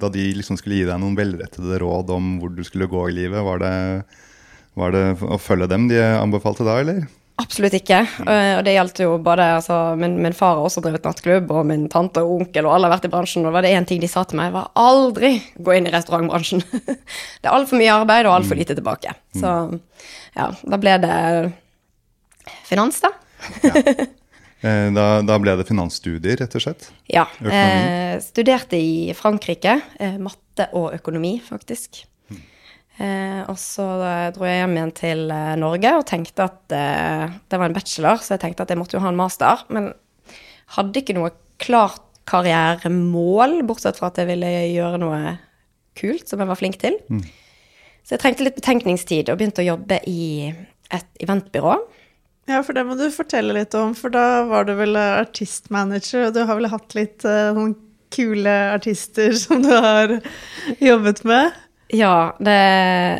da 0.00 0.10
de 0.10 0.24
liksom 0.34 0.58
skulle 0.58 0.80
gi 0.80 0.88
deg 0.88 0.98
noen 0.98 1.14
velrettede 1.18 1.78
råd 1.82 2.10
om 2.16 2.32
hvor 2.40 2.50
du 2.54 2.64
skulle 2.66 2.90
gå 2.90 3.04
i 3.10 3.14
livet, 3.20 3.44
var 3.46 3.62
det, 3.62 3.76
var 4.78 4.96
det 4.96 5.04
å 5.22 5.38
følge 5.38 5.70
dem 5.70 5.86
de 5.92 6.02
anbefalte 6.02 6.66
da, 6.66 6.80
eller? 6.82 7.06
Absolutt 7.36 7.74
ikke. 7.76 7.98
Og 8.24 8.62
det 8.64 8.72
gjaldt 8.72 9.00
jo 9.02 9.18
både 9.20 9.44
altså, 9.58 9.76
min, 10.00 10.14
min, 10.24 10.32
far 10.36 10.54
har 10.56 10.64
også 10.64 10.80
drevet 10.84 11.04
nattklubb, 11.04 11.50
og 11.52 11.66
min 11.68 11.84
tante 11.92 12.22
og 12.24 12.38
onkel, 12.38 12.64
og 12.64 12.72
alle 12.72 12.88
har 12.88 12.94
vært 12.94 13.08
i 13.08 13.12
bransjen. 13.12 13.44
Og 13.44 13.52
var 13.52 13.66
det 13.66 13.74
én 13.76 13.84
ting 13.88 14.00
de 14.00 14.08
sa 14.08 14.22
til 14.24 14.40
meg, 14.40 14.54
var 14.54 14.70
aldri 14.80 15.34
gå 15.60 15.76
inn 15.76 15.88
i 15.88 15.92
restaurantbransjen. 15.92 16.64
det 17.42 17.44
er 17.44 17.52
altfor 17.52 17.76
mye 17.82 17.92
arbeid 17.92 18.30
og 18.30 18.38
altfor 18.38 18.56
mm. 18.56 18.62
lite 18.62 18.78
tilbake. 18.78 19.12
Mm. 19.36 19.42
Så 19.42 19.54
ja, 20.36 20.48
da 20.64 20.80
ble 20.80 20.96
det 21.04 21.16
finans, 22.68 23.02
da. 23.04 23.12
ja. 23.66 23.84
Eh, 24.64 24.88
da, 24.96 25.20
da, 25.22 25.36
ble 25.38 25.52
det 25.58 25.66
finansstudier, 25.68 26.38
rett 26.40 26.54
og 26.56 26.62
slett? 26.64 26.88
Ja. 27.12 27.26
Eh, 27.44 28.16
studerte 28.24 28.78
i 28.80 29.12
Frankrike. 29.14 29.76
Eh, 30.00 30.16
matte 30.22 30.70
og 30.76 30.94
økonomi, 30.96 31.36
faktisk. 31.44 32.00
Eh, 32.96 33.42
og 33.44 33.58
så 33.60 33.84
eh, 34.00 34.28
dro 34.32 34.46
jeg 34.48 34.62
hjem 34.62 34.76
igjen 34.78 34.92
til 34.96 35.22
eh, 35.32 35.54
Norge 35.60 35.90
og 35.98 36.06
tenkte 36.08 36.46
at 36.46 36.72
eh, 36.72 37.34
det 37.44 37.58
var 37.60 37.68
en 37.68 37.76
bachelor, 37.76 38.22
så 38.24 38.34
jeg 38.34 38.44
tenkte 38.46 38.64
at 38.64 38.72
jeg 38.72 38.80
måtte 38.80 38.96
jo 38.96 39.02
ha 39.04 39.10
en 39.12 39.18
master. 39.18 39.64
Men 39.68 39.90
hadde 40.76 41.02
ikke 41.02 41.16
noe 41.18 41.34
klart 41.62 42.02
karrieremål, 42.26 43.60
bortsett 43.68 44.00
fra 44.00 44.08
at 44.10 44.20
jeg 44.20 44.30
ville 44.32 44.48
gjøre 44.72 45.00
noe 45.02 45.36
kult 45.96 46.26
som 46.28 46.40
jeg 46.42 46.50
var 46.50 46.58
flink 46.58 46.80
til. 46.82 46.96
Mm. 47.12 47.22
Så 48.06 48.16
jeg 48.16 48.22
trengte 48.22 48.46
litt 48.46 48.58
betenkningstid 48.58 49.30
og 49.30 49.38
begynte 49.38 49.62
å 49.62 49.70
jobbe 49.74 50.00
i 50.10 50.48
et 50.94 51.22
eventbyrå. 51.22 51.76
Ja, 52.46 52.60
for 52.62 52.78
det 52.78 52.84
må 52.86 52.94
du 52.98 53.08
fortelle 53.14 53.54
litt 53.56 53.74
om, 53.78 53.94
for 53.98 54.14
da 54.14 54.44
var 54.46 54.66
du 54.68 54.72
vel 54.78 54.98
artistmanager, 54.98 56.28
og 56.28 56.36
du 56.36 56.44
har 56.46 56.58
vel 56.58 56.70
hatt 56.70 56.94
litt 56.94 57.26
uh, 57.26 57.58
kule 58.14 58.56
artister 58.70 59.34
som 59.44 59.62
du 59.64 59.72
har 59.74 60.18
jobbet 60.82 61.24
med? 61.26 61.65
Ja, 61.94 62.34
det, 62.42 62.54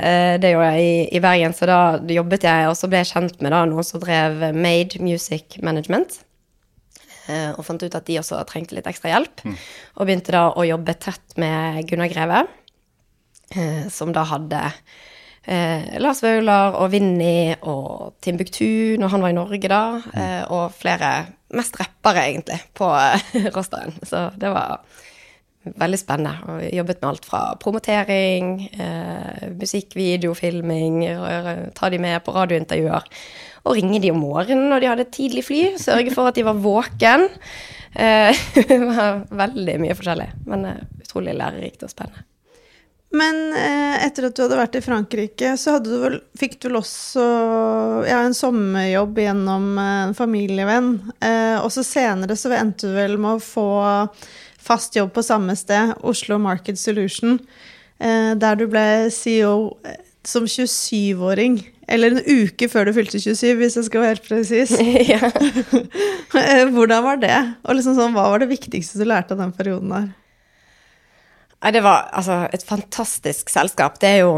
eh, 0.02 0.34
det, 0.42 0.50
gjorde 0.50 0.70
jeg 0.74 0.84
i, 0.86 0.94
i, 1.14 1.22
Bergen. 1.22 1.54
Så 1.54 1.68
da 1.70 1.80
jobbet 2.10 2.46
jeg, 2.48 2.68
og 2.70 2.74
så 2.78 2.90
ble 2.90 3.02
jeg 3.02 3.12
kjent 3.12 3.42
med 3.44 3.54
da, 3.54 3.62
noen 3.68 3.86
som 3.86 4.02
drev 4.02 4.48
Made 4.56 5.02
Music 5.02 5.58
Management. 5.62 6.18
Eh, 7.30 7.50
og 7.54 7.62
fant 7.66 7.82
ut 7.82 7.98
at 7.98 8.06
de 8.06 8.18
også 8.20 8.42
trengte 8.50 8.74
litt 8.76 8.88
ekstra 8.90 9.14
hjelp. 9.14 9.44
Mm. 9.46 9.58
Og 9.96 10.08
begynte 10.08 10.34
da 10.34 10.48
å 10.50 10.66
jobbe 10.66 10.96
tett 10.98 11.38
med 11.40 11.82
Gunnar 11.90 12.10
Greve, 12.10 12.46
eh, 13.54 13.84
som 13.92 14.14
da 14.14 14.26
hadde 14.34 14.68
Lars 16.02 16.24
Vaular 16.24 16.74
og 16.74 16.88
Vinni 16.90 17.54
og 17.70 18.16
Timbuktu 18.18 18.98
når 18.98 19.12
han 19.12 19.22
var 19.22 19.30
i 19.30 19.36
Norge 19.36 19.68
da, 19.70 19.82
Eh, 20.10 20.42
og 20.50 20.74
flere 20.74 21.12
Mest 21.54 21.76
rappere, 21.78 22.24
egentlig, 22.26 22.58
på 22.74 22.88
rosteren. 23.54 23.94
Så 24.02 24.32
det 24.34 24.50
var 24.50 24.80
veldig 25.78 26.00
spennende. 26.00 26.52
Og 26.52 26.76
jobbet 26.78 27.00
med 27.02 27.08
alt 27.10 27.26
fra 27.28 27.40
promotering, 27.62 28.52
eh, 28.72 29.48
musikkvideofilming, 29.56 31.00
ta 31.74 31.90
de 31.90 31.98
med 32.02 32.22
på 32.24 32.34
radiointervjuer. 32.36 33.08
Og 33.66 33.74
ringe 33.74 34.00
de 34.02 34.12
om 34.14 34.22
morgenen 34.22 34.70
når 34.70 34.80
de 34.80 34.92
hadde 34.92 35.10
tidlig 35.14 35.46
fly. 35.48 35.62
Sørge 35.82 36.14
for 36.14 36.30
at 36.30 36.38
de 36.38 36.46
var 36.46 36.60
våken. 36.62 37.28
Eh, 37.96 38.46
det 38.68 38.78
var 38.78 39.26
veldig 39.30 39.76
mye 39.82 39.98
forskjellig, 39.98 40.30
men 40.46 40.64
eh, 40.70 40.80
utrolig 41.02 41.36
lærerikt 41.36 41.86
og 41.86 41.92
spennende. 41.92 42.26
Men 43.16 43.36
eh, 43.54 44.04
etter 44.04 44.26
at 44.26 44.36
du 44.36 44.42
hadde 44.42 44.58
vært 44.58 44.76
i 44.76 44.82
Frankrike, 44.84 45.52
så 45.60 45.78
du 45.80 45.92
vel, 46.02 46.18
fikk 46.38 46.58
du 46.58 46.68
vel 46.68 46.80
også 46.80 47.26
ja, 48.08 48.18
en 48.18 48.34
sommerjobb 48.36 49.20
gjennom 49.22 49.68
en 49.80 50.16
familievenn. 50.18 50.96
Eh, 51.24 51.56
og 51.62 51.70
så 51.72 51.86
senere 51.86 52.36
så 52.38 52.52
endte 52.56 52.90
du 52.90 52.98
vel 52.98 53.16
med 53.22 53.38
å 53.38 53.44
få 53.44 53.68
fast 54.66 54.96
jobb 54.98 55.14
på 55.14 55.24
samme 55.24 55.56
sted, 55.58 55.94
Oslo 56.06 56.38
Market 56.42 56.78
Solution, 56.80 57.38
eh, 57.98 58.34
der 58.38 58.58
du 58.58 58.66
ble 58.70 59.08
CEO 59.14 59.76
eh, 59.86 60.02
som 60.26 60.46
27-åring. 60.50 61.60
Eller 61.88 62.16
en 62.16 62.24
uke 62.26 62.66
før 62.68 62.88
du 62.88 62.96
fylte 62.96 63.20
27, 63.22 63.54
hvis 63.60 63.76
jeg 63.78 63.86
skal 63.86 64.02
være 64.02 64.16
helt 64.16 64.26
presis. 64.26 64.72
ja. 65.12 65.30
hvordan 66.76 67.04
var 67.04 67.20
det? 67.22 67.36
Og 67.62 67.78
liksom 67.78 67.94
sånn, 67.98 68.14
hva 68.16 68.26
var 68.32 68.42
det 68.42 68.50
viktigste 68.50 68.98
du 68.98 69.06
lærte 69.06 69.36
av 69.36 69.44
den 69.44 69.54
perioden 69.54 69.94
der? 69.94 70.08
Det 71.72 71.82
var 71.82 72.10
altså 72.14 72.44
et 72.54 72.62
fantastisk 72.66 73.50
selskap. 73.50 73.96
Det 74.02 74.10
er 74.16 74.24
jo 74.26 74.34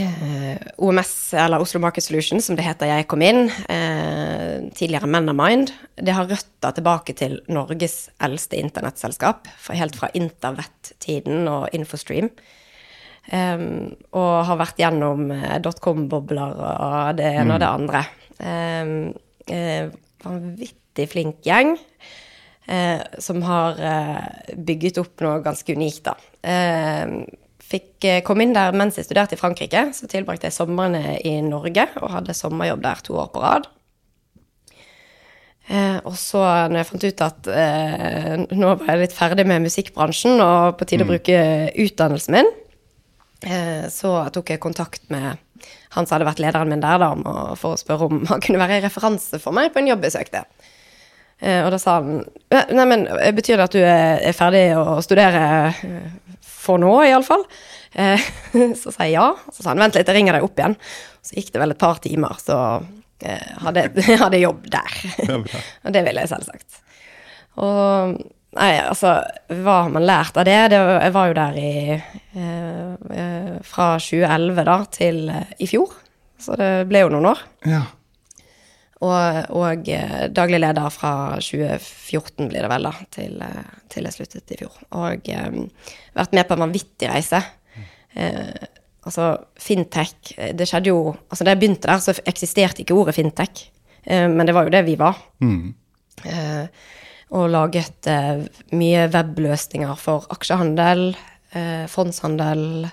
eh, 0.00 0.56
OMS, 0.78 1.34
eller 1.34 1.62
Oslo 1.62 1.80
Market 1.80 2.04
Solutions, 2.04 2.46
som 2.46 2.56
det 2.56 2.64
heter 2.66 2.90
jeg 2.90 3.08
kom 3.10 3.22
inn, 3.24 3.50
eh, 3.68 4.70
tidligere 4.76 5.10
Menamind, 5.10 5.72
det 5.96 6.14
har 6.16 6.30
røtter 6.30 6.76
tilbake 6.76 7.16
til 7.18 7.40
Norges 7.52 8.10
eldste 8.22 8.60
internettselskap, 8.60 9.50
helt 9.70 9.98
fra 9.98 10.10
intervett-tiden 10.14 11.48
og 11.50 11.68
Infostream. 11.76 12.32
Um, 13.32 13.92
og 14.18 14.46
har 14.48 14.58
vært 14.58 14.80
gjennom 14.82 15.28
eh, 15.30 15.60
dotcom-bobler 15.62 16.56
og 16.58 17.20
det 17.20 17.28
ene 17.38 17.54
og 17.54 17.60
det 17.62 17.68
andre. 17.70 18.00
Eh, 19.46 19.92
vanvittig 20.24 21.06
flink 21.12 21.46
gjeng. 21.46 21.76
Eh, 22.66 23.00
som 23.18 23.42
har 23.42 23.78
eh, 23.82 24.54
bygget 24.54 25.00
opp 25.02 25.22
noe 25.24 25.40
ganske 25.42 25.74
unikt, 25.74 26.10
da. 26.10 26.14
Fikk 27.72 28.06
eh, 28.08 28.22
komme 28.26 28.44
inn 28.44 28.56
der 28.56 28.74
mens 28.76 28.98
jeg 28.98 29.06
studerte 29.08 29.36
i 29.36 29.40
Frankrike. 29.40 29.88
Så 29.96 30.08
tilbrakte 30.10 30.48
jeg 30.48 30.56
somrene 30.56 31.16
i 31.24 31.38
Norge 31.44 31.88
og 32.02 32.10
hadde 32.18 32.36
sommerjobb 32.36 32.82
der 32.84 33.04
to 33.06 33.16
år 33.22 33.30
på 33.32 33.44
rad. 33.44 33.68
Eh, 35.70 35.98
og 36.08 36.16
så, 36.18 36.42
når 36.68 36.80
jeg 36.80 36.88
fant 36.88 37.06
ut 37.06 37.22
at 37.24 37.48
eh, 37.54 38.32
nå 38.50 38.74
var 38.80 38.90
jeg 38.90 39.04
litt 39.04 39.14
ferdig 39.14 39.46
med 39.48 39.62
musikkbransjen 39.64 40.42
og 40.42 40.74
på 40.78 40.88
tide 40.90 41.06
å 41.06 41.08
bruke 41.12 41.38
utdannelsen 41.84 42.36
min, 42.36 42.50
eh, 43.46 43.86
så 43.94 44.16
tok 44.34 44.52
jeg 44.52 44.62
kontakt 44.62 45.06
med 45.14 45.38
han 45.94 46.06
som 46.08 46.16
hadde 46.16 46.26
vært 46.26 46.42
lederen 46.42 46.72
min 46.72 46.82
der, 46.82 46.98
da, 46.98 47.12
for 47.60 47.76
å 47.76 47.80
spørre 47.80 48.08
om 48.10 48.24
han 48.28 48.42
kunne 48.42 48.60
være 48.60 48.80
en 48.80 48.86
referanse 48.88 49.38
for 49.42 49.54
meg 49.54 49.70
på 49.72 49.80
en 49.82 49.92
jobb 49.92 50.08
jeg 50.08 50.16
søkte. 50.16 50.42
Eh, 51.42 51.62
og 51.64 51.72
da 51.74 51.78
sa 51.80 51.98
han 52.00 52.20
«Ja, 52.52 52.66
Nei, 52.74 52.86
men 52.86 53.06
eh, 53.16 53.32
betyr 53.34 53.58
det 53.58 53.68
at 53.70 53.74
du 53.74 53.80
er, 53.82 54.20
er 54.22 54.36
ferdig 54.36 54.66
å 54.78 55.00
studere 55.02 55.70
for 56.62 56.82
nå, 56.82 56.92
iallfall? 57.06 57.44
Eh, 57.92 58.28
så 58.80 58.92
sa 58.94 59.06
jeg 59.08 59.16
ja. 59.16 59.28
Så 59.50 59.62
sa 59.62 59.72
han 59.72 59.82
vent 59.82 59.98
litt, 59.98 60.08
jeg 60.08 60.18
ringer 60.18 60.38
deg 60.38 60.46
opp 60.46 60.60
igjen. 60.60 60.76
Så 61.22 61.38
gikk 61.38 61.52
det 61.54 61.62
vel 61.62 61.74
et 61.74 61.82
par 61.82 62.02
timer, 62.04 62.38
så 62.42 62.58
eh, 63.24 63.50
hadde 63.64 63.88
jeg 64.08 64.20
hadde 64.22 64.42
jobb 64.42 64.70
der. 64.72 65.00
Og 65.84 65.96
det 65.96 66.06
ville 66.06 66.24
jeg 66.24 66.32
selvsagt. 66.34 66.80
Og 67.62 68.22
Nei, 68.52 68.74
altså, 68.84 69.14
hva 69.62 69.78
har 69.86 69.92
man 69.94 70.04
lært 70.04 70.36
av 70.36 70.44
det? 70.44 70.58
det 70.74 70.76
jeg 70.76 71.12
var 71.14 71.30
jo 71.30 71.36
der 71.38 71.54
i 71.56 71.70
eh, 71.96 72.90
eh, 73.16 73.54
Fra 73.64 73.86
2011 73.96 74.66
da 74.68 74.74
til 74.92 75.22
eh, 75.32 75.54
i 75.64 75.68
fjor. 75.70 75.94
Så 76.42 76.58
det 76.60 76.68
ble 76.90 77.04
jo 77.04 77.12
noen 77.14 77.30
år. 77.30 77.40
Ja. 77.70 77.86
Og, 79.02 79.48
og 79.58 79.88
eh, 79.90 80.28
daglig 80.30 80.60
leder 80.62 80.92
fra 80.94 81.12
2014 81.42 82.50
blir 82.50 82.62
det 82.62 82.70
vel, 82.70 82.86
da, 82.86 82.92
til, 83.14 83.34
eh, 83.42 83.72
til 83.90 84.06
jeg 84.06 84.14
sluttet 84.14 84.54
i 84.54 84.60
fjor. 84.60 84.76
Og 84.98 85.30
um, 85.34 85.66
vært 86.18 86.36
med 86.38 86.46
på 86.46 86.56
en 86.56 86.64
vanvittig 86.66 87.10
reise. 87.10 87.42
Uh, 88.12 88.66
altså, 89.08 89.30
fintech 89.56 90.34
Det 90.52 90.66
skjedde 90.68 90.90
jo 90.90 91.14
Altså, 91.32 91.46
da 91.46 91.54
jeg 91.54 91.62
begynte 91.62 91.88
der, 91.88 92.02
så 92.04 92.12
eksisterte 92.28 92.84
ikke 92.84 92.98
ordet 92.98 93.18
fintech, 93.18 93.68
Uh, 94.02 94.26
men 94.26 94.48
det 94.48 94.50
var 94.50 94.66
jo 94.66 94.72
det 94.74 94.80
vi 94.82 94.96
var. 94.98 95.14
Mm. 95.38 95.74
Uh, 96.26 96.64
og 97.38 97.46
laget 97.48 98.08
mye 98.74 99.04
webløsninger 99.08 99.94
for 99.96 100.26
aksjehandel, 100.34 101.14
eh, 101.54 101.86
fondshandel, 101.88 102.90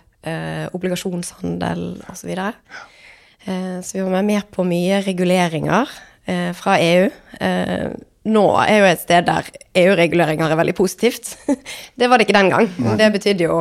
obligasjonshandel 0.75 1.84
osv. 2.12 2.30
Eh, 2.32 2.38
så 2.38 2.99
vi 3.46 4.01
var 4.03 4.25
med 4.25 4.50
på 4.51 4.65
mye 4.67 5.00
reguleringer 5.05 5.89
eh, 6.29 6.51
fra 6.58 6.77
EU. 6.79 7.10
Eh, 7.39 7.89
nå 8.29 8.43
er 8.62 8.81
jo 8.81 8.88
et 8.89 9.01
sted 9.01 9.25
der 9.29 9.48
EU-reguleringer 9.79 10.51
er 10.51 10.60
veldig 10.60 10.75
positivt. 10.77 11.34
det 12.00 12.10
var 12.10 12.19
det 12.19 12.27
ikke 12.27 12.38
den 12.38 12.51
gang. 12.51 12.69
Det 13.00 13.10
betydde 13.15 13.48
jo 13.48 13.60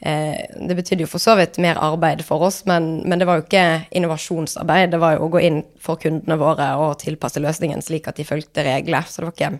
eh, 0.00 0.38
det 0.68 0.76
betydde 0.78 1.04
jo 1.04 1.10
for 1.10 1.22
så 1.22 1.36
vidt 1.38 1.58
mer 1.62 1.80
arbeid 1.82 2.22
for 2.26 2.46
oss, 2.46 2.62
men, 2.70 3.02
men 3.08 3.20
det 3.20 3.28
var 3.28 3.40
jo 3.40 3.46
ikke 3.46 3.66
innovasjonsarbeid. 3.98 4.94
Det 4.94 5.02
var 5.02 5.16
jo 5.16 5.26
å 5.26 5.32
gå 5.36 5.42
inn 5.48 5.62
for 5.82 6.00
kundene 6.00 6.38
våre 6.40 6.72
og 6.80 6.98
tilpasse 7.02 7.42
løsningen 7.42 7.84
slik 7.84 8.08
at 8.08 8.20
de 8.20 8.28
fulgte 8.28 8.64
reglene. 8.66 9.04
Så 9.08 9.22
det 9.22 9.30
var 9.30 9.36
ikke 9.36 9.54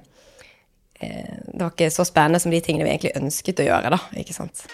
eh, 1.01 1.41
det 1.53 1.65
var 1.65 1.75
ikke 1.75 1.95
så 1.95 2.07
spennende 2.09 2.43
som 2.43 2.55
de 2.55 2.63
tingene 2.63 2.87
vi 2.87 2.95
egentlig 2.95 3.17
ønsket 3.19 3.65
å 3.65 3.73
gjøre, 3.73 3.97
da. 3.99 4.05
ikke 4.23 4.37
sant? 4.37 4.69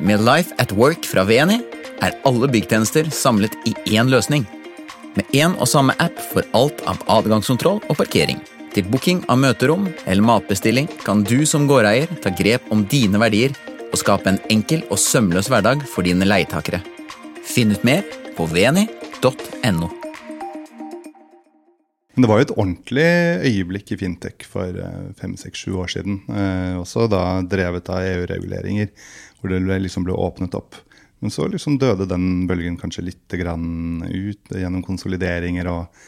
Med 0.00 0.20
Life 0.22 0.54
at 0.62 0.70
Work 0.78 1.06
fra 1.10 1.24
VNI 1.26 1.58
er 2.06 2.14
alle 2.28 2.46
byggtjenester 2.52 3.08
samlet 3.10 3.56
i 3.66 3.72
én 3.98 4.06
løsning. 4.06 4.44
Med 5.18 5.34
én 5.34 5.56
og 5.58 5.66
samme 5.66 5.96
app 5.98 6.20
for 6.30 6.46
alt 6.54 6.84
av 6.86 7.02
adgangskontroll 7.10 7.80
og 7.82 7.98
parkering. 7.98 8.38
Til 8.74 8.86
booking 8.86 9.24
av 9.26 9.40
møterom 9.42 9.88
eller 10.04 10.22
matbestilling 10.22 10.86
kan 11.02 11.26
du 11.26 11.42
som 11.50 11.66
gårdeier 11.66 12.14
ta 12.22 12.30
grep 12.30 12.70
om 12.70 12.86
dine 12.86 13.18
verdier 13.18 13.56
og 13.88 13.98
skape 13.98 14.30
en 14.30 14.42
enkel 14.54 14.86
og 14.86 15.02
sømløs 15.02 15.50
hverdag 15.50 15.82
for 15.90 16.06
dine 16.06 16.28
leietakere. 16.28 16.84
Finn 17.42 17.74
ut 17.74 17.82
mer 17.82 18.04
på 18.38 18.46
veni.no. 18.52 19.98
Det 22.18 22.26
var 22.26 22.40
jo 22.40 22.46
et 22.48 22.54
ordentlig 22.56 23.10
øyeblikk 23.46 23.92
i 23.94 23.98
fintech 24.00 24.46
for 24.50 24.74
eh, 24.74 25.10
fem, 25.18 25.36
seks, 25.38 25.60
sju 25.62 25.76
år 25.78 25.92
siden. 25.92 26.16
Eh, 26.26 26.74
også 26.80 27.06
da 27.10 27.22
drevet 27.46 27.90
av 27.94 28.02
EU-reguleringer, 28.02 28.90
hvor 29.38 29.54
det 29.54 29.80
liksom 29.84 30.06
ble 30.06 30.16
åpnet 30.16 30.56
opp. 30.58 30.78
Men 31.18 31.32
så 31.34 31.48
liksom 31.50 31.78
døde 31.78 32.06
den 32.06 32.46
bølgen 32.46 32.76
kanskje 32.78 33.08
litt 33.08 33.34
ut 33.34 34.54
gjennom 34.54 34.84
konsolideringer 34.86 35.66
og, 35.70 36.04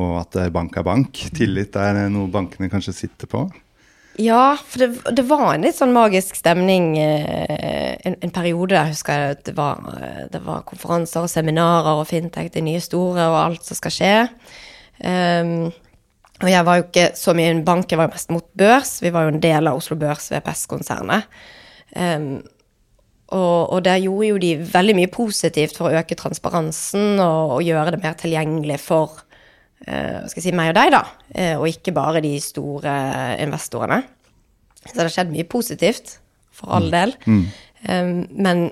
og 0.00 0.14
at 0.22 0.38
eh, 0.40 0.52
bank 0.52 0.76
er 0.80 0.86
bank. 0.86 1.20
Tillit 1.36 1.76
er 1.76 2.06
noe 2.12 2.32
bankene 2.32 2.70
kanskje 2.72 2.96
sitter 2.96 3.28
på. 3.28 3.44
Ja, 4.16 4.54
for 4.62 4.78
det, 4.78 5.16
det 5.16 5.24
var 5.26 5.48
en 5.50 5.64
litt 5.66 5.74
sånn 5.74 5.92
magisk 5.94 6.36
stemning 6.38 6.92
eh, 7.02 7.96
en, 8.06 8.14
en 8.22 8.32
periode 8.34 8.76
der, 8.76 8.92
husker 8.92 9.18
jeg. 9.18 9.38
at 9.38 9.42
Det 9.48 9.56
var, 9.58 9.82
eh, 9.98 10.20
det 10.30 10.40
var 10.44 10.66
konferanser 10.68 11.26
og 11.26 11.32
seminarer 11.32 11.98
og 11.98 12.06
fintech, 12.08 12.52
det 12.54 12.62
nye 12.64 12.82
store 12.82 13.26
og 13.26 13.40
alt 13.40 13.66
som 13.66 13.78
skal 13.78 13.94
skje. 13.94 14.14
Um, 15.02 15.72
og 16.44 16.50
jeg 16.50 16.66
var 16.66 16.78
jo 16.78 16.84
ikke 16.86 17.08
så 17.18 17.34
mye 17.34 17.50
i 17.50 17.54
en 17.56 17.64
bank, 17.66 17.90
jeg 17.90 17.98
var 17.98 18.06
jo 18.06 18.14
mest 18.14 18.30
mot 18.30 18.46
børs. 18.58 18.96
Vi 19.02 19.10
var 19.14 19.26
jo 19.26 19.34
en 19.34 19.42
del 19.42 19.70
av 19.70 19.80
Oslo 19.80 19.98
Børs 19.98 20.30
VPS-konsernet. 20.30 21.26
Um, 21.94 22.38
og, 23.32 23.72
og 23.72 23.84
der 23.86 24.02
gjorde 24.02 24.28
jo 24.28 24.40
de 24.42 24.52
veldig 24.68 24.96
mye 24.98 25.12
positivt 25.12 25.78
for 25.78 25.88
å 25.88 26.00
øke 26.00 26.16
transparensen 26.18 27.20
og, 27.22 27.56
og 27.56 27.64
gjøre 27.64 27.94
det 27.94 28.02
mer 28.02 28.18
tilgjengelig 28.20 28.76
for 28.84 29.16
uh, 29.88 30.20
skal 30.28 30.40
jeg 30.40 30.48
si, 30.50 30.56
meg 30.56 30.74
og 30.74 30.80
deg, 30.80 30.94
da, 30.98 31.04
Uh, 31.34 31.56
og 31.58 31.64
ikke 31.66 31.90
bare 31.90 32.20
de 32.22 32.36
store 32.38 32.92
investorene. 33.42 34.04
Så 34.84 34.92
det 34.92 35.00
har 35.00 35.14
skjedd 35.16 35.32
mye 35.32 35.46
positivt, 35.50 36.18
for 36.54 36.70
all 36.76 36.86
del. 36.92 37.16
Um, 37.26 38.12
men 38.30 38.68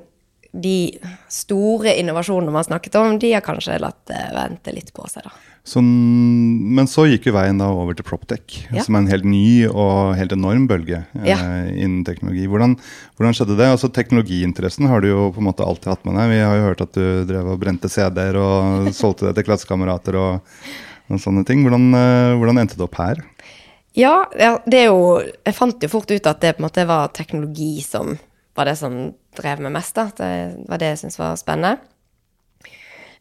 de 0.53 0.99
store 1.33 1.95
innovasjonene 1.97 2.53
man 2.53 2.65
snakket 2.67 2.99
om, 3.01 3.15
de 3.19 3.31
har 3.33 3.41
kanskje 3.45 3.79
latt 3.81 4.03
det 4.11 4.21
vente 4.37 4.75
litt 4.77 4.93
på 4.93 5.07
seg, 5.09 5.25
da. 5.25 5.33
Så, 5.65 5.79
men 5.79 6.89
så 6.91 7.05
gikk 7.07 7.29
jo 7.29 7.37
veien 7.37 7.61
da 7.61 7.69
over 7.71 7.95
til 7.95 8.03
Proptech, 8.05 8.65
Ja. 8.75 8.83
som 8.83 8.97
er 8.97 9.05
en 9.05 9.11
helt 9.13 9.25
ny 9.25 9.69
og 9.71 10.17
helt 10.19 10.33
enorm 10.35 10.65
bølge 10.67 11.05
eh, 11.23 11.69
innen 11.71 12.03
teknologi. 12.05 12.49
Hvordan, 12.51 12.75
hvordan 13.17 13.37
skjedde 13.39 13.57
det? 13.61 13.69
Altså 13.71 13.89
Teknologiinteressen 13.95 14.91
har 14.91 15.01
du 15.05 15.09
jo 15.13 15.29
på 15.33 15.39
en 15.39 15.47
måte 15.47 15.63
alltid 15.65 15.93
hatt 15.93 16.05
med 16.09 16.19
deg. 16.19 16.33
Vi 16.35 16.41
har 16.43 16.57
jo 16.59 16.67
hørt 16.67 16.83
at 16.83 16.99
du 16.99 17.05
drev 17.31 17.53
og 17.55 17.61
brente 17.63 17.89
CD-er 17.93 18.41
og 18.43 18.91
solgte 18.99 19.29
det 19.31 19.37
til 19.39 19.47
klassekamerater 19.53 20.19
og, 20.19 20.59
og 21.09 21.23
sånne 21.23 21.47
ting. 21.47 21.63
Hvordan, 21.63 21.89
eh, 21.95 22.35
hvordan 22.43 22.59
endte 22.65 22.77
det 22.81 22.89
opp 22.91 22.99
her? 22.99 23.23
Ja, 23.95 24.17
ja, 24.41 24.57
det 24.67 24.79
er 24.83 24.91
jo 24.91 25.19
Jeg 25.21 25.55
fant 25.55 25.83
jo 25.85 25.89
fort 25.93 26.11
ut 26.11 26.27
at 26.27 26.41
det 26.43 26.57
på 26.57 26.63
en 26.63 26.67
måte 26.67 26.89
var 26.89 27.11
teknologi 27.15 27.77
som 27.87 28.17
var 28.59 28.67
det 28.69 28.79
som 28.83 29.13
drev 29.39 29.63
meg 29.65 29.75
mest. 29.77 29.97
da. 29.97 30.11
Det 30.17 30.69
var 30.69 30.81
det 30.83 30.93
jeg 30.93 31.03
syntes 31.03 31.21
var 31.21 31.41
spennende. 31.41 31.79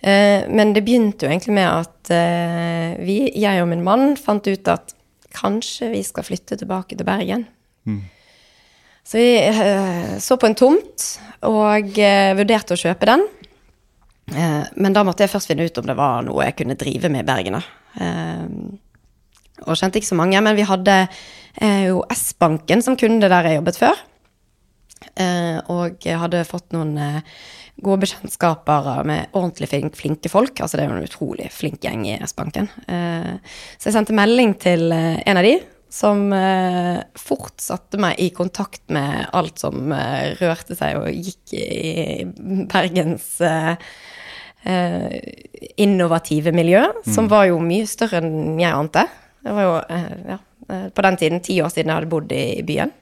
Eh, 0.01 0.47
men 0.49 0.73
det 0.73 0.81
begynte 0.85 1.27
jo 1.27 1.29
egentlig 1.31 1.53
med 1.53 1.67
at 1.69 2.11
eh, 2.15 2.97
vi, 3.05 3.19
jeg 3.37 3.61
og 3.61 3.69
min 3.69 3.83
mann, 3.85 4.15
fant 4.17 4.47
ut 4.49 4.71
at 4.71 4.95
kanskje 5.31 5.91
vi 5.93 6.01
skal 6.03 6.25
flytte 6.25 6.57
tilbake 6.59 6.97
til 6.97 7.07
Bergen. 7.07 7.45
Så 9.05 9.21
vi 9.21 9.29
eh, 9.45 10.17
så 10.21 10.39
på 10.41 10.49
en 10.49 10.57
tomt 10.57 11.05
og 11.47 11.95
vurderte 12.37 12.75
å 12.75 12.81
kjøpe 12.81 13.07
den. 13.09 13.23
Men 14.31 14.93
da 14.95 15.01
måtte 15.03 15.25
jeg 15.25 15.31
først 15.33 15.49
finne 15.49 15.65
ut 15.65 15.79
om 15.81 15.87
det 15.89 15.95
var 15.97 16.21
noe 16.23 16.45
jeg 16.45 16.55
kunne 16.59 16.77
drive 16.79 17.09
med 17.11 17.23
i 17.23 17.27
Bergen. 17.27 17.57
Og 19.65 19.73
kjente 19.73 19.99
ikke 19.99 20.11
så 20.11 20.17
mange, 20.19 20.39
men 20.45 20.55
vi 20.55 20.67
hadde 20.69 20.95
jo 21.89 22.03
S-banken 22.13 22.85
som 22.85 22.95
kunde 22.95 23.27
der 23.33 23.49
jeg 23.49 23.57
jobbet 23.57 23.81
før. 23.81 24.05
Eh, 25.15 25.57
og 25.71 26.05
hadde 26.05 26.43
fått 26.47 26.71
noen 26.75 26.93
eh, 27.01 27.19
gode 27.81 28.03
bekjentskaper 28.05 29.03
med 29.07 29.33
ordentlig 29.37 29.71
flink, 29.71 29.97
flinke 29.97 30.31
folk. 30.31 30.61
Altså 30.61 30.77
det 30.77 30.85
er 30.85 30.91
jo 30.91 30.97
en 30.99 31.09
utrolig 31.09 31.49
flink 31.53 31.81
gjeng 31.85 32.05
i 32.09 32.17
S-banken. 32.21 32.69
Eh, 32.87 33.59
så 33.77 33.89
jeg 33.89 33.97
sendte 33.97 34.17
melding 34.17 34.55
til 34.61 34.91
en 34.93 35.39
av 35.39 35.45
de, 35.47 35.57
som 35.91 36.29
fort 37.19 37.59
satte 37.59 37.99
meg 37.99 38.15
i 38.23 38.29
kontakt 38.31 38.85
med 38.95 39.25
alt 39.35 39.59
som 39.59 39.91
rørte 40.39 40.77
seg 40.79 41.01
og 41.01 41.09
gikk 41.11 41.51
i 41.57 42.23
Bergens 42.71 43.33
innovative 45.83 46.53
miljø, 46.55 46.85
som 47.11 47.27
var 47.27 47.49
jo 47.49 47.59
mye 47.59 47.89
større 47.91 48.21
enn 48.21 48.55
jeg 48.61 48.71
ante. 48.71 49.03
Det 49.43 49.57
var 49.57 49.67
jo 49.67 49.75
ja, 50.31 50.39
på 50.95 51.05
den 51.09 51.19
tiden 51.19 51.43
ti 51.43 51.59
år 51.59 51.75
siden 51.75 51.91
jeg 51.91 51.99
hadde 51.99 52.13
bodd 52.15 52.31
i 52.39 52.63
byen. 52.71 52.95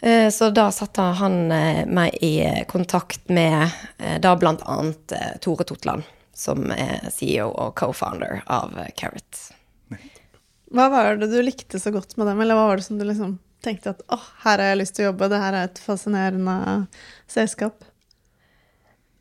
Eh, 0.00 0.30
Så 0.30 0.50
da 0.50 0.70
satte 0.72 1.02
han 1.02 1.52
eh, 1.52 1.84
meg 1.86 2.16
i 2.24 2.64
kontakt 2.68 3.28
med 3.28 3.68
eh, 3.98 4.16
da 4.20 4.32
eh, 4.36 5.36
Tore 5.40 5.64
Totland, 5.64 6.02
som 6.34 6.70
er 6.72 7.10
CEO 7.12 7.50
og 7.50 7.74
co-founder 7.76 8.40
av 8.46 8.78
eh, 8.78 8.88
Carrot. 8.96 9.50
Hva 10.70 10.88
var 10.88 11.16
det 11.18 11.28
du 11.32 11.40
likte 11.42 11.80
så 11.82 11.90
godt 11.90 12.16
med 12.16 12.26
dem, 12.30 12.40
eller 12.40 12.56
hva 12.56 12.70
var 12.70 12.80
det 12.80 12.86
som 12.86 12.98
du 12.98 13.04
liksom 13.04 13.38
tenkte 13.60 13.92
at 13.92 14.02
åh, 14.08 14.26
her 14.44 14.56
har 14.58 14.70
jeg 14.72 14.80
lyst 14.80 14.96
til 14.96 15.04
å 15.04 15.10
jobbe, 15.10 15.28
det 15.28 15.40
her 15.42 15.56
er 15.58 15.68
et 15.68 15.80
fascinerende 15.84 16.58
selskap? 17.28 17.84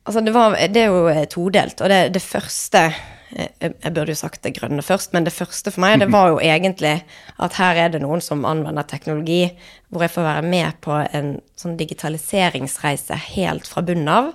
Altså, 0.07 0.21
det, 0.23 0.31
var, 0.33 0.55
det 0.55 0.83
er 0.85 0.93
jo 0.93 1.07
eh, 1.11 1.25
todelt, 1.29 1.81
og 1.83 1.91
det, 1.91 1.99
det 2.15 2.23
første 2.23 2.85
eh, 2.87 3.01
Jeg 3.35 3.73
jeg 3.83 3.93
burde 3.93 4.09
jo 4.13 4.17
sagt 4.17 4.41
det 4.41 4.55
grønne 4.57 4.81
først, 4.81 5.13
men 5.13 5.23
det 5.23 5.33
første 5.35 5.69
for 5.71 5.83
meg, 5.83 5.99
det 6.01 6.07
var 6.11 6.31
jo 6.31 6.39
egentlig 6.55 6.95
at 7.37 7.57
her 7.59 7.75
er 7.77 7.89
det 7.93 8.01
noen 8.01 8.21
som 8.25 8.45
anvender 8.49 8.87
teknologi, 8.89 9.51
hvor 9.89 10.01
jeg 10.01 10.13
får 10.15 10.25
være 10.25 10.47
med 10.49 10.79
på 10.81 10.95
en 11.13 11.35
sånn 11.59 11.77
digitaliseringsreise 11.77 13.17
helt 13.35 13.67
fra 13.69 13.83
bunnen 13.85 14.09
av. 14.09 14.31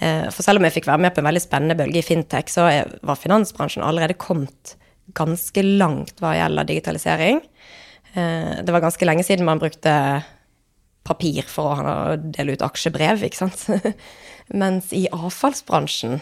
Eh, 0.00 0.26
For 0.34 0.42
selv 0.42 0.58
om 0.58 0.66
jeg 0.66 0.78
fikk 0.80 0.88
være 0.90 1.04
med 1.06 1.14
på 1.14 1.22
en 1.22 1.28
veldig 1.30 1.42
spennende 1.44 1.76
bølge 1.78 2.02
i 2.02 2.06
fintech, 2.06 2.50
så 2.50 2.66
var 3.02 3.18
finansbransjen 3.22 3.86
allerede 3.86 4.18
kommet 4.18 4.74
ganske 5.16 5.62
langt 5.64 6.18
hva 6.20 6.34
gjelder 6.36 6.66
digitalisering. 6.68 7.38
Eh, 8.14 8.62
Det 8.64 8.72
var 8.74 8.80
ganske 8.82 9.06
lenge 9.06 9.24
siden 9.24 9.46
man 9.46 9.62
brukte 9.62 9.94
papir 11.08 11.46
for 11.48 11.86
å 11.86 12.16
dele 12.18 12.52
ut 12.52 12.62
aksjebrev, 12.66 13.22
ikke 13.24 13.46
sant. 13.46 13.94
Mens 14.52 14.92
i 14.92 15.06
avfallsbransjen 15.12 16.18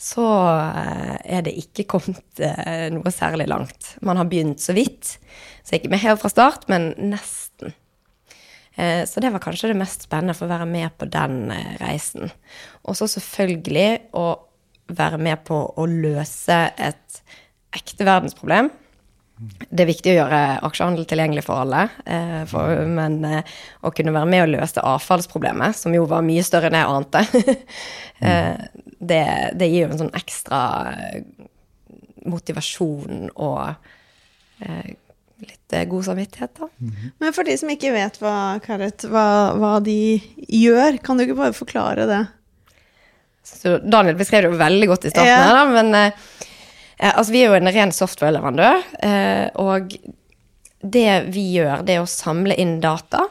så 0.00 0.24
eh, 0.48 1.16
er 1.36 1.44
det 1.44 1.52
ikke 1.60 1.84
kommet 1.92 2.40
eh, 2.40 2.88
noe 2.92 3.12
særlig 3.12 3.50
langt. 3.50 3.94
Man 4.06 4.16
har 4.16 4.28
begynt 4.30 4.62
så 4.62 4.72
vidt, 4.72 5.18
så 5.60 5.76
ikke 5.76 5.90
med 5.92 6.00
helt 6.00 6.22
fra 6.22 6.30
start, 6.32 6.64
men 6.72 6.94
nesten. 7.12 7.74
Eh, 8.80 9.04
Så 9.04 9.20
det 9.20 9.32
var 9.34 9.44
kanskje 9.44 9.74
det 9.74 9.80
mest 9.80 10.06
spennende 10.08 10.36
for 10.38 10.48
å 10.48 10.54
være 10.54 10.68
med 10.70 10.96
på 10.96 11.08
den 11.12 11.52
reisen. 11.82 12.32
Og 12.88 12.96
så 12.96 13.10
selvfølgelig 13.12 14.14
å 14.16 14.28
være 14.90 15.20
med 15.20 15.44
på 15.44 15.58
å 15.68 15.84
løse 15.86 16.62
et 16.80 17.20
ekte 17.76 18.08
verdensproblem. 18.08 18.70
Det 19.68 19.84
er 19.84 19.88
viktig 19.88 20.14
å 20.14 20.16
gjøre 20.16 20.40
aksjehandel 20.66 21.06
tilgjengelig 21.08 21.44
for 21.46 21.62
alle, 21.62 21.86
for, 22.50 22.82
men 22.84 23.22
å 23.24 23.92
kunne 23.94 24.12
være 24.12 24.28
med 24.28 24.42
å 24.44 24.50
løse 24.50 24.82
avfallsproblemet, 24.84 25.78
som 25.78 25.94
jo 25.96 26.02
var 26.10 26.26
mye 26.26 26.42
større 26.44 26.68
enn 26.68 26.76
jeg 26.76 26.90
ante, 26.98 27.22
det, 29.10 29.24
det 29.58 29.68
gir 29.70 29.86
jo 29.86 29.92
en 29.92 30.02
sånn 30.04 30.16
ekstra 30.16 30.62
eh, 30.94 31.22
motivasjon 32.30 33.30
og 33.34 33.72
eh, 34.64 34.90
litt 35.40 35.76
eh, 35.76 35.86
god 35.88 36.06
samvittighet, 36.10 36.52
da. 36.60 36.68
Men 37.22 37.34
for 37.36 37.48
de 37.48 37.56
som 37.60 37.70
ikke 37.72 37.94
vet 37.94 38.20
hva 38.22 38.34
Carrot, 38.64 39.06
hva, 39.10 39.26
hva 39.56 39.72
de 39.84 40.20
gjør, 40.46 41.00
kan 41.04 41.18
du 41.18 41.24
ikke 41.26 41.38
bare 41.38 41.56
forklare 41.56 42.06
det? 42.10 42.20
Så 43.50 43.78
Daniel 43.82 44.18
beskrev 44.18 44.44
det 44.44 44.52
jo 44.52 44.60
veldig 44.60 44.88
godt 44.90 45.08
i 45.08 45.12
starten 45.14 45.42
her, 45.42 45.56
da, 45.56 45.64
men 45.72 45.94
eh, 45.96 46.24
eh, 46.98 47.12
altså, 47.12 47.32
vi 47.32 47.42
er 47.42 47.50
jo 47.50 47.58
en 47.58 47.72
ren 47.72 47.94
software-leverandør, 47.96 48.84
eh, 49.06 49.46
og 49.60 49.96
det 50.80 51.08
vi 51.32 51.46
gjør, 51.56 51.84
det 51.84 51.96
er 51.96 52.04
å 52.04 52.08
samle 52.08 52.56
inn 52.60 52.78
data 52.80 53.26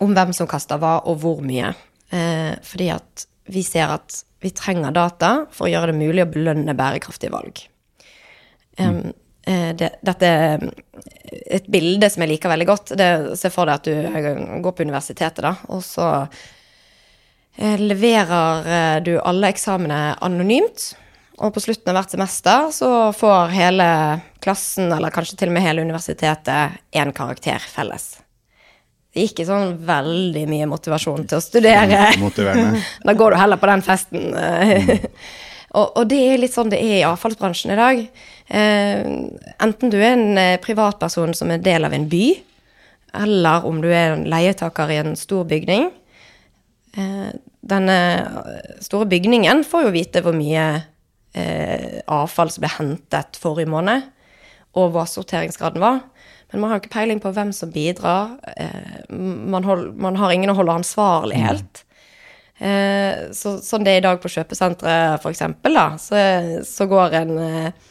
om 0.00 0.14
hvem 0.16 0.32
som 0.34 0.48
kaster 0.50 0.80
hva, 0.80 0.96
og 1.10 1.20
hvor 1.22 1.42
mye. 1.44 1.74
Eh, 2.10 2.54
fordi 2.66 2.88
at 2.94 3.26
vi 3.50 3.62
ser 3.66 3.92
at 3.98 4.22
vi 4.40 4.52
trenger 4.56 4.94
data 4.96 5.32
for 5.52 5.66
å 5.66 5.72
gjøre 5.72 5.92
det 5.92 6.00
mulig 6.00 6.24
å 6.24 6.30
belønne 6.30 6.76
bærekraftige 6.76 7.32
valg. 7.34 7.60
Um, 8.80 9.10
det, 9.44 9.88
dette 10.04 10.28
er 10.28 10.64
et 11.56 11.66
bilde 11.72 12.08
som 12.12 12.22
jeg 12.22 12.34
liker 12.34 12.52
veldig 12.52 12.66
godt. 12.68 12.92
Det, 12.98 13.10
se 13.40 13.50
for 13.52 13.68
deg 13.68 13.80
at 13.80 13.88
du 13.88 13.94
eh, 13.96 14.60
går 14.62 14.74
på 14.76 14.84
universitetet, 14.86 15.42
da, 15.42 15.54
og 15.72 15.82
så 15.84 16.06
eh, 17.56 17.80
leverer 17.80 19.00
du 19.04 19.14
alle 19.18 19.50
eksamene 19.50 20.00
anonymt. 20.22 20.90
Og 21.40 21.54
på 21.56 21.62
slutten 21.64 21.92
av 21.92 22.00
hvert 22.00 22.12
semester 22.12 22.68
så 22.76 22.90
får 23.16 23.54
hele 23.54 23.86
klassen, 24.44 24.90
eller 24.92 25.12
kanskje 25.14 25.38
til 25.40 25.52
og 25.52 25.56
med 25.56 25.64
hele 25.64 25.84
universitetet, 25.86 26.80
én 26.92 27.14
karakter 27.16 27.64
felles. 27.64 28.12
Det 29.10 29.22
er 29.22 29.30
ikke 29.32 29.46
sånn 29.48 29.72
veldig 29.88 30.44
mye 30.50 30.66
motivasjon 30.70 31.24
til 31.26 31.40
å 31.40 31.42
studere. 31.42 32.10
Motiverende. 32.22 32.82
Da 33.06 33.14
går 33.18 33.34
du 33.34 33.40
heller 33.40 33.58
på 33.58 33.70
den 33.70 33.82
festen. 33.82 34.28
eh. 34.38 34.92
og, 35.78 35.96
og 35.98 36.04
det 36.10 36.20
er 36.28 36.38
litt 36.42 36.54
sånn 36.54 36.70
det 36.70 36.78
er 36.78 37.00
i 37.00 37.08
avfallsbransjen 37.08 37.74
i 37.74 37.78
dag. 37.80 38.04
Eh, 38.46 39.00
enten 39.66 39.90
du 39.90 39.98
er 39.98 40.14
en 40.14 40.38
eh, 40.38 40.60
privatperson 40.62 41.34
som 41.34 41.50
er 41.50 41.64
del 41.64 41.88
av 41.88 41.96
en 41.96 42.06
by, 42.10 42.28
eller 43.24 43.66
om 43.66 43.80
du 43.82 43.88
er 43.90 44.14
en 44.14 44.28
leietaker 44.30 44.94
i 44.94 45.00
en 45.02 45.16
stor 45.18 45.42
bygning. 45.50 45.88
Eh, 46.94 47.28
denne 47.66 47.98
store 48.82 49.10
bygningen 49.10 49.64
får 49.66 49.88
jo 49.88 49.92
vite 49.94 50.22
hvor 50.24 50.34
mye 50.38 50.68
eh, 51.34 51.98
avfall 52.10 52.50
som 52.54 52.62
ble 52.62 52.70
hentet 52.78 53.38
forrige 53.42 53.70
måned, 53.74 54.06
og 54.78 54.94
hva 54.94 55.02
sorteringsgraden 55.10 55.82
var. 55.82 56.00
Men 56.50 56.62
man 56.62 56.70
har 56.70 56.78
jo 56.78 56.84
ikke 56.84 56.96
peiling 56.96 57.20
på 57.22 57.30
hvem 57.34 57.52
som 57.54 57.70
bidrar. 57.70 58.34
Eh, 58.56 59.06
man, 59.10 59.64
hold, 59.64 59.92
man 60.00 60.18
har 60.18 60.34
ingen 60.34 60.50
å 60.50 60.56
holde 60.58 60.80
ansvarlig 60.80 61.38
helt. 61.44 61.84
Eh, 62.60 63.30
så, 63.36 63.54
sånn 63.64 63.86
det 63.86 63.94
er 63.94 64.02
i 64.02 64.04
dag 64.04 64.18
på 64.20 64.28
kjøpesenteret, 64.32 65.24
eksempel, 65.30 65.78
da, 65.78 65.86
så, 66.00 66.18
så 66.66 66.86
går 66.90 67.16
en 67.22 67.32
eh, 67.40 67.88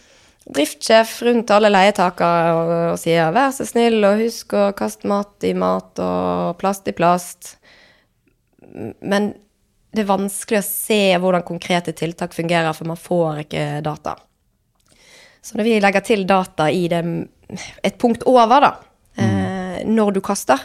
driftssjef 0.49 1.15
rundt 1.25 1.53
alle 1.53 1.71
leietakere 1.71 2.53
og, 2.53 2.73
og 2.93 2.99
sier 3.01 3.31
'vær 3.33 3.53
så 3.55 3.65
snill, 3.69 4.01
og 4.05 4.21
husk 4.21 4.53
å 4.57 4.69
kaste 4.77 5.09
mat 5.09 5.47
i 5.47 5.55
mat 5.57 6.01
og 6.03 6.57
plast 6.61 6.89
i 6.89 6.95
plast'. 6.97 7.55
Men 9.01 9.33
det 9.89 10.03
er 10.03 10.11
vanskelig 10.11 10.61
å 10.61 10.67
se 10.67 11.01
hvordan 11.17 11.45
konkrete 11.47 11.95
tiltak 11.97 12.35
fungerer, 12.37 12.73
for 12.77 12.89
man 12.89 12.99
får 12.99 13.45
ikke 13.45 13.65
data. 13.85 14.19
Så 15.41 15.57
når 15.57 15.67
vi 15.67 15.79
legger 15.79 16.03
til 16.05 16.25
data 16.27 16.67
i 16.71 16.87
det 16.91 17.03
et 17.83 17.97
punkt 17.97 18.25
over, 18.29 18.61
da, 18.61 18.71
eh, 19.17 19.81
når 19.87 20.17
du 20.17 20.21
kaster, 20.21 20.59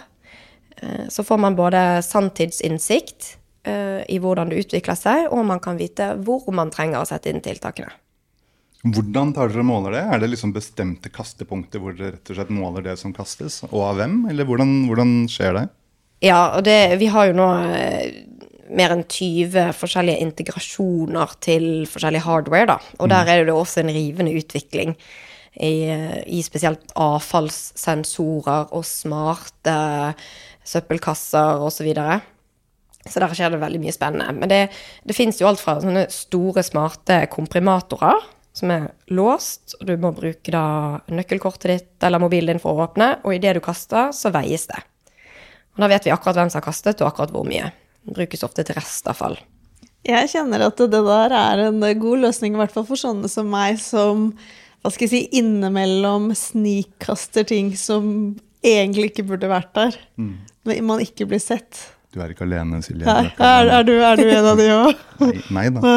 eh, 0.77 1.07
så 1.09 1.25
får 1.25 1.41
man 1.41 1.57
både 1.57 2.03
sanntidsinnsikt 2.05 3.37
eh, 3.65 4.03
i 4.09 4.19
hvordan 4.21 4.51
det 4.51 4.65
utvikler 4.67 4.99
seg, 4.99 5.29
og 5.31 5.47
man 5.49 5.63
kan 5.65 5.79
vite 5.81 6.13
hvor 6.25 6.45
man 6.53 6.73
trenger 6.75 7.01
å 7.01 7.09
sette 7.09 7.33
inn 7.33 7.43
tiltakene. 7.45 7.95
Hvordan 8.85 9.31
tar 9.33 9.49
dere 9.49 9.63
og 9.63 9.71
måler 9.71 9.95
det? 9.97 10.03
Er 10.13 10.21
det 10.21 10.29
liksom 10.35 10.53
bestemte 10.53 11.09
kastepunkter 11.09 11.81
hvor 11.81 11.95
dere 11.97 12.19
rett 12.19 12.29
og 12.29 12.37
slett 12.37 12.53
måler 12.53 12.85
det 12.85 12.99
som 13.01 13.15
kastes, 13.17 13.63
og 13.71 13.81
av 13.81 14.03
hvem? 14.03 14.27
Eller 14.29 14.45
hvordan, 14.45 14.75
hvordan 14.91 15.15
skjer 15.33 15.57
det? 15.57 15.65
Ja, 16.25 16.57
og 16.57 16.67
det, 16.67 16.99
vi 17.01 17.09
har 17.13 17.31
jo 17.31 17.37
nå 17.37 17.49
mer 18.73 18.95
enn 18.95 19.05
20 19.05 19.75
forskjellige 19.77 20.25
integrasjoner 20.25 21.37
til 21.45 21.67
forskjellig 21.91 22.25
hardware, 22.25 22.69
da. 22.75 22.79
Og 23.01 23.11
der 23.13 23.31
er 23.31 23.47
det 23.47 23.55
også 23.55 23.83
en 23.83 23.93
rivende 23.95 24.35
utvikling 24.39 24.95
i, 25.55 25.75
i 26.27 26.43
spesielt 26.45 26.95
avfallssensorer 26.99 28.73
og 28.75 28.87
smarte 28.89 29.77
søppelkasser 30.65 31.65
osv. 31.65 31.91
Så, 31.95 33.11
så 33.11 33.23
der 33.23 33.37
skjer 33.37 33.55
det 33.55 33.61
veldig 33.63 33.83
mye 33.83 33.95
spennende. 33.95 34.31
Men 34.39 34.51
det, 34.51 34.63
det 35.05 35.17
fins 35.17 35.41
jo 35.43 35.51
alt 35.51 35.63
fra 35.63 35.77
sånne 35.83 36.07
store, 36.13 36.65
smarte 36.67 37.25
komprimatorer 37.33 38.23
som 38.55 38.71
er 38.71 38.91
låst, 39.11 39.75
og 39.81 39.89
du 39.89 39.97
må 39.99 40.13
bruke 40.15 40.53
da 40.55 41.01
nøkkelkortet 41.11 41.71
ditt 41.73 42.07
eller 42.07 42.23
mobilen 42.23 42.55
din 42.55 42.63
for 42.63 42.79
å 42.79 42.87
åpne, 42.87 43.17
og 43.27 43.35
idet 43.35 43.57
du 43.57 43.63
kaster, 43.65 44.13
så 44.15 44.31
veies 44.35 44.69
det. 44.71 44.79
Og 45.75 45.83
da 45.83 45.89
vet 45.91 46.07
vi 46.07 46.13
akkurat 46.15 46.39
hvem 46.39 46.53
som 46.53 46.61
har 46.61 46.69
kastet, 46.69 47.03
og 47.03 47.11
akkurat 47.11 47.35
hvor 47.35 47.47
mye. 47.49 47.73
Brukes 48.05 48.45
ofte 48.47 48.65
til 48.67 48.77
restavfall. 48.77 49.39
Jeg 50.05 50.29
kjenner 50.35 50.67
at 50.67 50.77
det 50.77 51.01
der 51.07 51.33
er 51.33 51.63
en 51.71 51.81
god 51.81 52.27
løsning, 52.27 52.55
i 52.55 52.61
hvert 52.61 52.75
fall 52.75 52.85
for 52.89 53.01
sånne 53.01 53.31
som 53.33 53.49
meg, 53.49 53.79
som 53.81 54.33
hva 54.85 54.93
skal 54.93 55.07
jeg 55.07 55.13
si, 55.15 55.39
innimellom 55.41 56.29
snikkaster 56.37 57.47
ting 57.49 57.71
som 57.81 58.35
egentlig 58.61 59.15
ikke 59.15 59.25
burde 59.31 59.49
vært 59.49 59.73
der. 59.79 59.97
Men 60.69 60.85
man 60.85 61.01
ikke 61.01 61.25
blir 61.31 61.41
sett. 61.41 61.81
Du 62.15 62.21
er 62.23 62.31
ikke 62.31 62.45
alene, 62.47 62.79
Silje. 62.85 63.09
Nei, 63.09 63.31
er 63.43 63.71
er, 63.79 63.87
du, 63.89 63.95
er 63.97 64.21
du 64.21 64.29
en 64.29 64.47
av 64.53 64.61
de 64.61 64.67
òg? 64.71 65.01
Nei, 65.25 65.39
nei 65.57 65.65
da. 65.75 65.95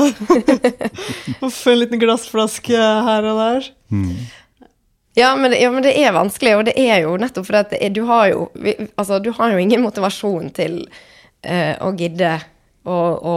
Uff, 1.46 1.60
en 1.70 1.78
liten 1.78 2.02
glassflaske 2.02 2.80
her 2.80 3.28
og 3.28 3.42
der. 3.44 3.68
Ja 5.18 5.36
men, 5.36 5.52
det, 5.52 5.60
ja, 5.62 5.70
men 5.74 5.86
det 5.86 5.94
er 5.98 6.16
vanskelig, 6.16 6.56
og 6.58 6.66
det 6.70 6.74
er 6.78 7.04
jo 7.04 7.16
nettopp 7.22 7.48
fordi 7.48 7.60
at 7.60 7.72
det 7.74 7.80
er, 7.86 7.94
du 7.94 8.04
har 8.06 8.28
jo 8.30 8.42
vi, 8.54 8.76
Altså, 8.96 9.18
du 9.22 9.32
har 9.34 9.54
jo 9.54 9.62
ingen 9.62 9.82
motivasjon 9.82 10.52
til 10.58 10.84
eh, 11.48 11.74
å 11.82 11.94
gidde 11.98 12.36
å 12.88 13.36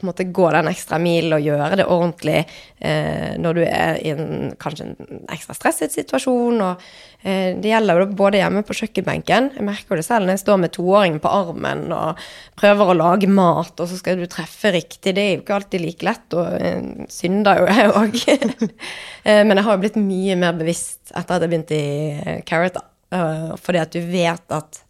på 0.00 0.12
en 0.22 0.32
gå 0.32 0.50
den 0.54 0.68
ekstra 0.70 0.98
mil 1.02 1.34
og 1.34 1.42
gjøre 1.44 1.78
det 1.80 1.86
ordentlig 1.90 2.38
eh, 2.78 3.34
når 3.40 3.58
du 3.58 3.62
er 3.64 3.98
i 4.00 4.12
en 4.14 4.52
kanskje 4.60 4.86
en 4.86 5.24
ekstra 5.34 5.56
stresset 5.56 5.92
situasjon. 5.94 6.62
Og 6.62 6.84
eh, 7.22 7.52
det 7.58 7.72
gjelder 7.72 8.04
både 8.16 8.40
hjemme 8.40 8.62
på 8.66 8.76
kjøkkenbenken. 8.78 9.50
Jeg 9.58 9.66
merker 9.66 10.00
det 10.00 10.06
selv 10.06 10.26
når 10.26 10.36
jeg 10.36 10.44
står 10.44 10.62
med 10.62 10.74
toåringen 10.76 11.20
på 11.24 11.34
armen 11.34 11.84
og 11.96 12.22
prøver 12.60 12.92
å 12.92 12.98
lage 12.98 13.30
mat, 13.30 13.74
og 13.76 13.90
så 13.90 14.00
skal 14.00 14.20
du 14.20 14.28
treffe 14.30 14.72
riktig. 14.74 15.16
Det 15.16 15.24
er 15.24 15.32
jo 15.34 15.42
ikke 15.42 15.58
alltid 15.58 15.84
like 15.84 16.08
lett, 16.08 16.38
og 16.38 16.56
eh, 16.60 17.06
synder 17.12 17.60
jo 17.60 17.68
jeg 17.70 17.94
òg. 18.00 18.20
Men 19.48 19.56
jeg 19.56 19.66
har 19.66 19.76
jo 19.76 19.84
blitt 19.84 20.00
mye 20.00 20.38
mer 20.40 20.56
bevisst 20.56 21.12
etter 21.12 21.36
at 21.36 21.44
jeg 21.44 21.52
begynte 21.52 21.76
i 21.80 22.40
Carrot. 22.48 22.80
Eh, 23.14 23.50
fordi 23.60 23.82
at 23.82 23.94
du 23.94 24.00
vet 24.08 24.56
at 24.56 24.80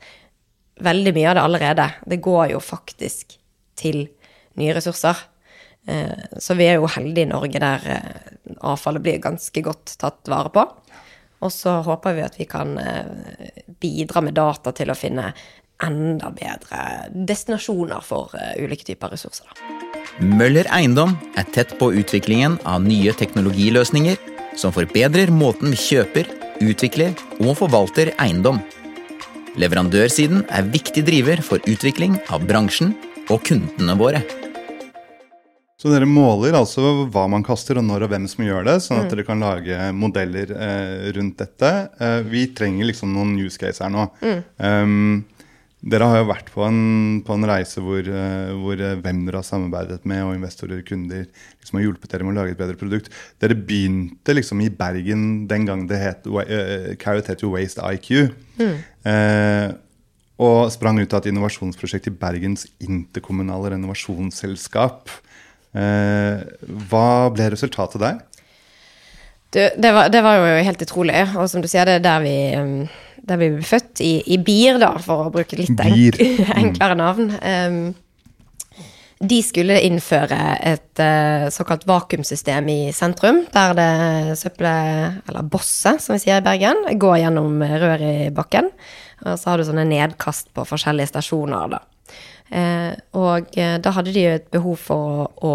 veldig 0.81 1.15
mye 1.15 1.31
av 1.31 1.39
det 1.39 1.45
allerede. 1.45 1.89
Det 2.07 2.23
går 2.23 2.51
jo 2.55 2.61
faktisk 2.63 3.37
til 3.79 4.07
nye 4.59 4.75
ressurser. 4.75 5.17
Eh, 5.87 6.39
Så 6.39 6.55
vi 6.55 6.67
er 6.67 6.79
jo 6.79 6.91
heldige 6.91 7.27
i 7.27 7.31
Norge 7.31 7.61
der 7.61 7.81
eh, 7.87 8.57
avfallet 8.61 9.03
blir 9.03 9.23
ganske 9.23 9.63
godt 9.63 9.97
tatt 9.99 10.31
vare 10.31 10.51
på. 10.51 10.65
Og 11.45 11.53
så 11.53 11.83
håper 11.85 12.15
vi 12.17 12.25
at 12.25 12.39
vi 12.39 12.47
kan 12.49 12.79
eh, 12.79 13.61
bidra 13.81 14.23
med 14.25 14.35
data 14.35 14.73
til 14.73 14.91
å 14.91 14.99
finne 14.99 15.33
enda 15.85 16.31
bedre 16.31 17.11
destinasjoner 17.11 18.01
for 18.01 18.31
ulike 18.63 18.87
typer 18.87 19.11
ressurser. 19.11 19.51
Møller 20.23 20.69
Eiendom 20.73 21.17
er 21.37 21.49
tett 21.53 21.75
på 21.81 21.91
utviklingen 21.99 22.61
av 22.65 22.87
nye 22.87 23.13
teknologiløsninger 23.13 24.17
som 24.57 24.73
forbedrer 24.73 25.33
måten 25.35 25.75
vi 25.75 25.81
kjøper, 25.81 26.31
utvikler 26.63 27.19
og 27.43 27.57
forvalter 27.59 28.13
eiendom. 28.23 28.63
Leverandørsiden 29.55 30.41
er 30.51 30.67
viktig 30.67 31.05
driver 31.07 31.39
for 31.47 31.63
utvikling 31.71 32.17
av 32.35 32.43
bransjen 32.49 32.91
og 33.31 33.45
kundene 33.47 33.95
våre. 33.95 34.25
Så 35.79 35.93
dere 35.93 36.09
måler 36.09 36.57
altså 36.59 37.05
hva 37.13 37.27
man 37.31 37.45
kaster, 37.47 37.79
og 37.79 37.85
når 37.87 38.07
og 38.07 38.11
hvem 38.11 38.27
som 38.31 38.43
gjør 38.43 38.67
det, 38.67 38.75
sånn 38.83 39.03
at 39.05 39.13
dere 39.13 39.27
kan 39.29 39.43
lage 39.45 39.77
modeller 39.95 40.51
eh, 40.57 41.07
rundt 41.15 41.39
dette. 41.43 41.71
Eh, 42.01 42.19
vi 42.27 42.49
trenger 42.57 42.89
liksom 42.89 43.13
noen 43.15 43.37
use 43.39 43.61
case 43.61 43.85
her 43.85 43.93
nå. 43.93 44.09
Um, 44.59 45.23
dere 45.85 46.07
har 46.09 46.23
jo 46.23 46.29
vært 46.31 46.49
på 46.55 46.63
en, 46.65 46.79
på 47.27 47.35
en 47.37 47.47
reise 47.49 47.83
hvor, 47.85 48.07
eh, 48.09 48.53
hvor 48.57 48.81
eh, 48.81 48.97
hvem 49.05 49.25
dere 49.27 49.41
har 49.43 49.47
samarbeidet 49.47 50.01
med, 50.09 50.23
og 50.25 50.37
investorer 50.39 50.81
og 50.81 50.89
kunder 50.89 51.27
liksom 51.27 51.79
har 51.79 51.85
hjulpet 51.85 52.15
dere 52.15 52.25
med 52.25 52.33
å 52.35 52.39
lage 52.41 52.55
et 52.55 52.61
bedre 52.61 52.79
produkt. 52.81 53.11
Dere 53.43 53.59
begynte 53.59 54.37
liksom 54.37 54.63
i 54.65 54.71
Bergen 54.73 55.45
den 55.51 55.69
gang 55.69 55.85
det 55.91 56.01
het 56.01 56.29
uh, 56.29 56.95
Carrot 57.01 57.29
het 57.29 57.45
jo 57.45 57.53
Waste 57.53 57.85
IQ. 57.85 58.33
Eh, 59.05 59.69
og 60.45 60.73
sprang 60.75 60.99
ut 60.99 61.13
av 61.13 61.21
et 61.21 61.31
innovasjonsprosjekt 61.31 62.09
i 62.11 62.17
Bergens 62.17 62.65
interkommunale 62.83 63.75
renovasjonsselskap. 63.77 65.13
Eh, 65.75 66.41
hva 66.89 67.09
ble 67.35 67.51
resultatet 67.53 68.03
der? 68.03 68.23
Du, 69.55 69.61
det, 69.79 69.91
var, 69.95 70.09
det 70.11 70.21
var 70.25 70.41
jo 70.41 70.63
helt 70.67 70.83
utrolig. 70.83 71.21
Og 71.39 71.47
som 71.51 71.63
du 71.63 71.69
sier, 71.71 71.87
det 71.87 72.01
er 72.01 72.07
der 72.07 72.23
vi, 72.25 72.39
um, 72.59 72.73
der 73.23 73.39
vi 73.39 73.53
ble 73.55 73.67
født, 73.67 74.01
i, 74.03 74.17
i 74.35 74.39
BIR, 74.43 74.81
da, 74.83 74.95
for 75.03 75.29
å 75.29 75.35
bruke 75.35 75.59
litt 75.61 75.79
enk, 75.85 76.19
enklere 76.65 76.97
navn. 76.99 77.31
Um, 77.39 77.85
de 79.25 79.39
skulle 79.47 79.79
innføre 79.87 80.39
et 80.67 81.01
uh, 81.01 81.47
såkalt 81.55 81.87
vakuumsystem 81.87 82.67
i 82.73 82.79
sentrum, 82.93 83.45
der 83.55 83.77
det 83.79 83.89
søppelet, 84.43 85.23
eller 85.31 85.47
bosset, 85.47 86.03
som 86.03 86.17
vi 86.17 86.25
sier 86.25 86.43
i 86.43 86.45
Bergen, 86.45 86.83
går 86.99 87.21
gjennom 87.23 87.63
rør 87.63 88.03
i 88.05 88.17
bakken. 88.35 88.73
Og 89.23 89.39
så 89.39 89.53
har 89.53 89.63
du 89.63 89.69
sånne 89.69 89.87
nedkast 89.89 90.51
på 90.57 90.67
forskjellige 90.67 91.13
stasjoner, 91.15 91.77
da. 91.77 91.85
Uh, 92.51 92.91
og 93.23 93.55
uh, 93.55 93.79
da 93.81 93.95
hadde 93.95 94.13
de 94.13 94.27
jo 94.27 94.35
et 94.35 94.51
behov 94.53 94.83
for 94.91 95.31
å, 95.47 95.55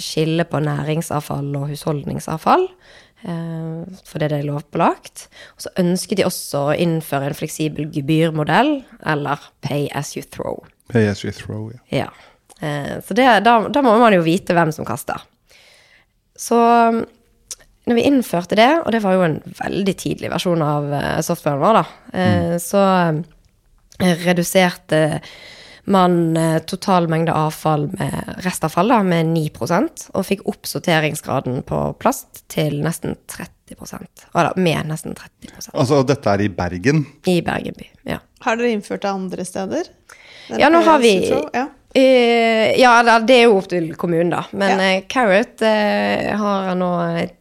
skille 0.00 0.48
på 0.48 0.64
næringsavfall 0.64 1.52
og 1.60 1.68
husholdningsavfall. 1.70 2.66
Eh, 3.22 4.00
fordi 4.08 4.30
det 4.30 4.38
er 4.40 4.48
lovpålagt. 4.48 5.26
Og 5.56 5.66
så 5.66 5.72
ønsket 5.82 6.20
de 6.20 6.26
også 6.28 6.64
å 6.70 6.76
innføre 6.76 7.30
en 7.30 7.36
fleksibel 7.36 7.90
gebyrmodell, 7.92 8.78
eller 9.12 9.46
pay 9.66 9.88
as 9.96 10.14
you 10.16 10.24
throw. 10.24 10.62
Pay 10.92 11.10
as 11.10 11.24
you 11.24 11.34
throw, 11.34 11.70
ja. 11.72 12.04
Ja. 12.04 12.10
Eh, 12.60 12.96
så 13.04 13.16
det, 13.16 13.28
da, 13.46 13.56
da 13.68 13.84
må 13.84 13.96
man 14.00 14.16
jo 14.16 14.24
vite 14.24 14.56
hvem 14.56 14.72
som 14.74 14.88
kaster. 14.88 15.22
Så 16.36 16.56
når 17.90 17.96
vi 17.96 18.06
innførte 18.06 18.56
det, 18.58 18.70
og 18.84 18.92
det 18.94 19.02
var 19.04 19.16
jo 19.16 19.26
en 19.26 19.38
veldig 19.60 19.94
tidlig 19.98 20.30
versjon 20.32 20.62
av 20.64 20.92
eh, 20.94 21.20
softwaren 21.26 21.62
vår, 21.62 21.80
da, 21.80 21.84
mm. 22.14 22.58
så 22.62 22.84
eh, 24.00 24.24
reduserte 24.24 25.00
man 25.84 26.34
totalmengde 26.34 26.66
total 26.66 27.08
mengde 27.08 27.32
avfall 27.32 27.88
med 27.98 28.44
restavfall 28.44 28.88
da, 28.88 29.02
med 29.02 29.26
9% 29.32 30.10
og 30.14 30.26
fikk 30.26 30.44
opp 30.50 30.66
sorteringsgraden 30.66 31.62
på 31.66 31.80
plast 31.98 32.44
til 32.52 32.80
nesten 32.84 33.16
30% 33.30 34.26
Eller 34.34 34.52
med 34.56 34.86
nesten 34.90 35.14
30% 35.14 35.70
Altså, 35.74 36.02
dette 36.06 36.30
er 36.30 36.40
i 36.44 36.48
Bergen. 36.48 37.06
i 37.26 37.40
Bergen 37.40 37.74
by. 37.78 37.88
Ja. 38.04 38.18
Har 38.40 38.56
dere 38.56 38.70
innført 38.74 39.02
det 39.02 39.10
andre 39.10 39.44
steder? 39.44 39.84
Ja, 40.58 40.68
nå 40.68 40.80
har 40.82 40.98
vi 40.98 41.14
Ja. 41.54 41.68
Uh, 41.90 42.70
ja, 42.78 43.18
det 43.18 43.34
er 43.34 43.44
jo 43.48 43.56
opp 43.58 43.66
til 43.68 43.94
kommunen, 43.98 44.30
da. 44.30 44.44
Men 44.52 44.78
Ja. 44.78 44.84
eh, 44.96 45.02
Carrot 45.10 45.60
uh, 45.62 46.36
har 46.38 46.74
nå 46.78 46.90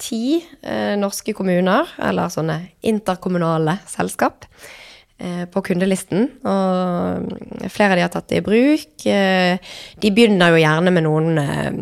ti 0.01 0.43
eh, 0.63 0.95
norske 0.97 1.33
kommuner, 1.37 1.85
eller 2.01 2.29
sånne 2.33 2.55
interkommunale 2.81 3.77
selskap, 3.85 4.45
eh, 4.49 4.78
på 5.51 5.63
kundelisten. 5.67 6.29
Og 6.47 7.69
flere 7.71 7.93
av 7.93 7.97
de 7.99 8.05
har 8.05 8.11
tatt 8.13 8.29
det 8.31 8.41
i 8.41 8.45
bruk. 8.45 9.05
Eh, 9.05 9.73
de 9.99 10.11
begynner 10.15 10.53
jo 10.53 10.61
gjerne 10.61 10.93
med 10.95 11.05
noen 11.07 11.41
eh, 11.41 11.81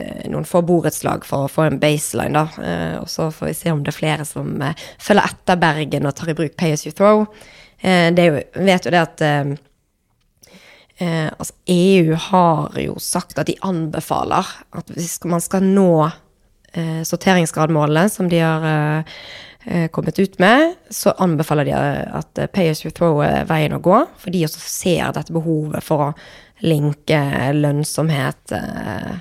eh, 0.00 0.24
noen 0.32 0.48
få 0.48 0.62
borettslag 0.66 1.26
for 1.28 1.46
å 1.46 1.52
få 1.52 1.66
en 1.66 1.78
baseline, 1.82 2.36
da. 2.36 2.64
Eh, 2.64 2.96
og 3.02 3.10
så 3.12 3.28
får 3.34 3.50
vi 3.50 3.54
se 3.60 3.74
om 3.74 3.84
det 3.84 3.92
er 3.92 4.00
flere 4.00 4.28
som 4.28 4.56
eh, 4.64 4.88
følger 5.02 5.32
etter 5.32 5.62
Bergen 5.62 6.08
og 6.08 6.16
tar 6.16 6.32
i 6.32 6.38
bruk 6.38 6.56
Pay 6.56 6.76
as 6.76 6.86
you 6.88 6.96
throw. 6.96 7.26
Eh, 7.80 8.08
det 8.16 8.30
jo, 8.30 8.42
vet 8.64 8.88
jo 8.88 8.94
det 8.96 9.04
at 9.04 9.26
eh, 9.26 9.56
Eh, 10.98 11.26
altså 11.28 11.52
EU 11.68 12.14
har 12.16 12.76
jo 12.80 12.94
sagt 12.96 13.36
at 13.36 13.50
de 13.50 13.58
anbefaler 13.60 14.48
at 14.72 14.92
hvis 14.96 15.18
man 15.28 15.42
skal 15.44 15.66
nå 15.66 16.06
eh, 16.72 17.02
sorteringsgradmålene 17.04 18.08
som 18.08 18.30
de 18.32 18.38
har 18.40 18.64
eh, 18.64 18.96
eh, 18.96 19.10
kommet 19.90 20.18
ut 20.18 20.38
med, 20.38 20.74
så 20.90 21.10
anbefaler 21.18 21.66
de 21.66 21.74
eh, 21.74 22.18
at 22.18 22.38
eh, 22.38 22.50
pay 22.50 22.70
as 22.70 22.84
you 22.84 22.92
throw 22.94 23.18
er 23.24 23.46
veien 23.48 23.74
å 23.74 23.82
gå. 23.82 24.02
For 24.20 24.34
de 24.34 24.44
også 24.46 24.62
ser 24.62 25.14
dette 25.16 25.34
behovet 25.34 25.82
for 25.84 26.10
å 26.10 26.12
linke 26.64 27.18
lønnsomhet 27.56 28.54
eh, 28.56 29.16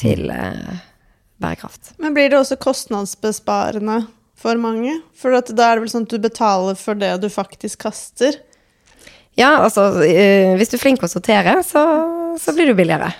til 0.00 0.30
eh, 0.32 0.78
bærekraft. 1.42 1.94
Men 1.98 2.14
blir 2.16 2.30
det 2.30 2.38
også 2.38 2.60
kostnadsbesparende 2.60 4.04
for 4.40 4.60
mange? 4.60 5.00
For 5.18 5.36
at 5.36 5.52
da 5.56 5.70
er 5.70 5.78
det 5.78 5.86
vel 5.86 5.92
sånn 5.92 6.06
at 6.08 6.14
du 6.14 6.22
betaler 6.22 6.78
for 6.78 6.98
det 7.00 7.12
du 7.22 7.28
faktisk 7.32 7.84
kaster? 7.88 8.38
Ja, 9.38 9.56
altså 9.64 9.90
eh, 10.04 10.56
hvis 10.58 10.72
du 10.72 10.78
er 10.78 10.84
flink 10.84 11.00
til 11.00 11.08
å 11.08 11.12
sortere, 11.12 11.60
så, 11.66 11.82
så 12.40 12.54
blir 12.56 12.70
du 12.70 12.76
billigere. 12.78 13.12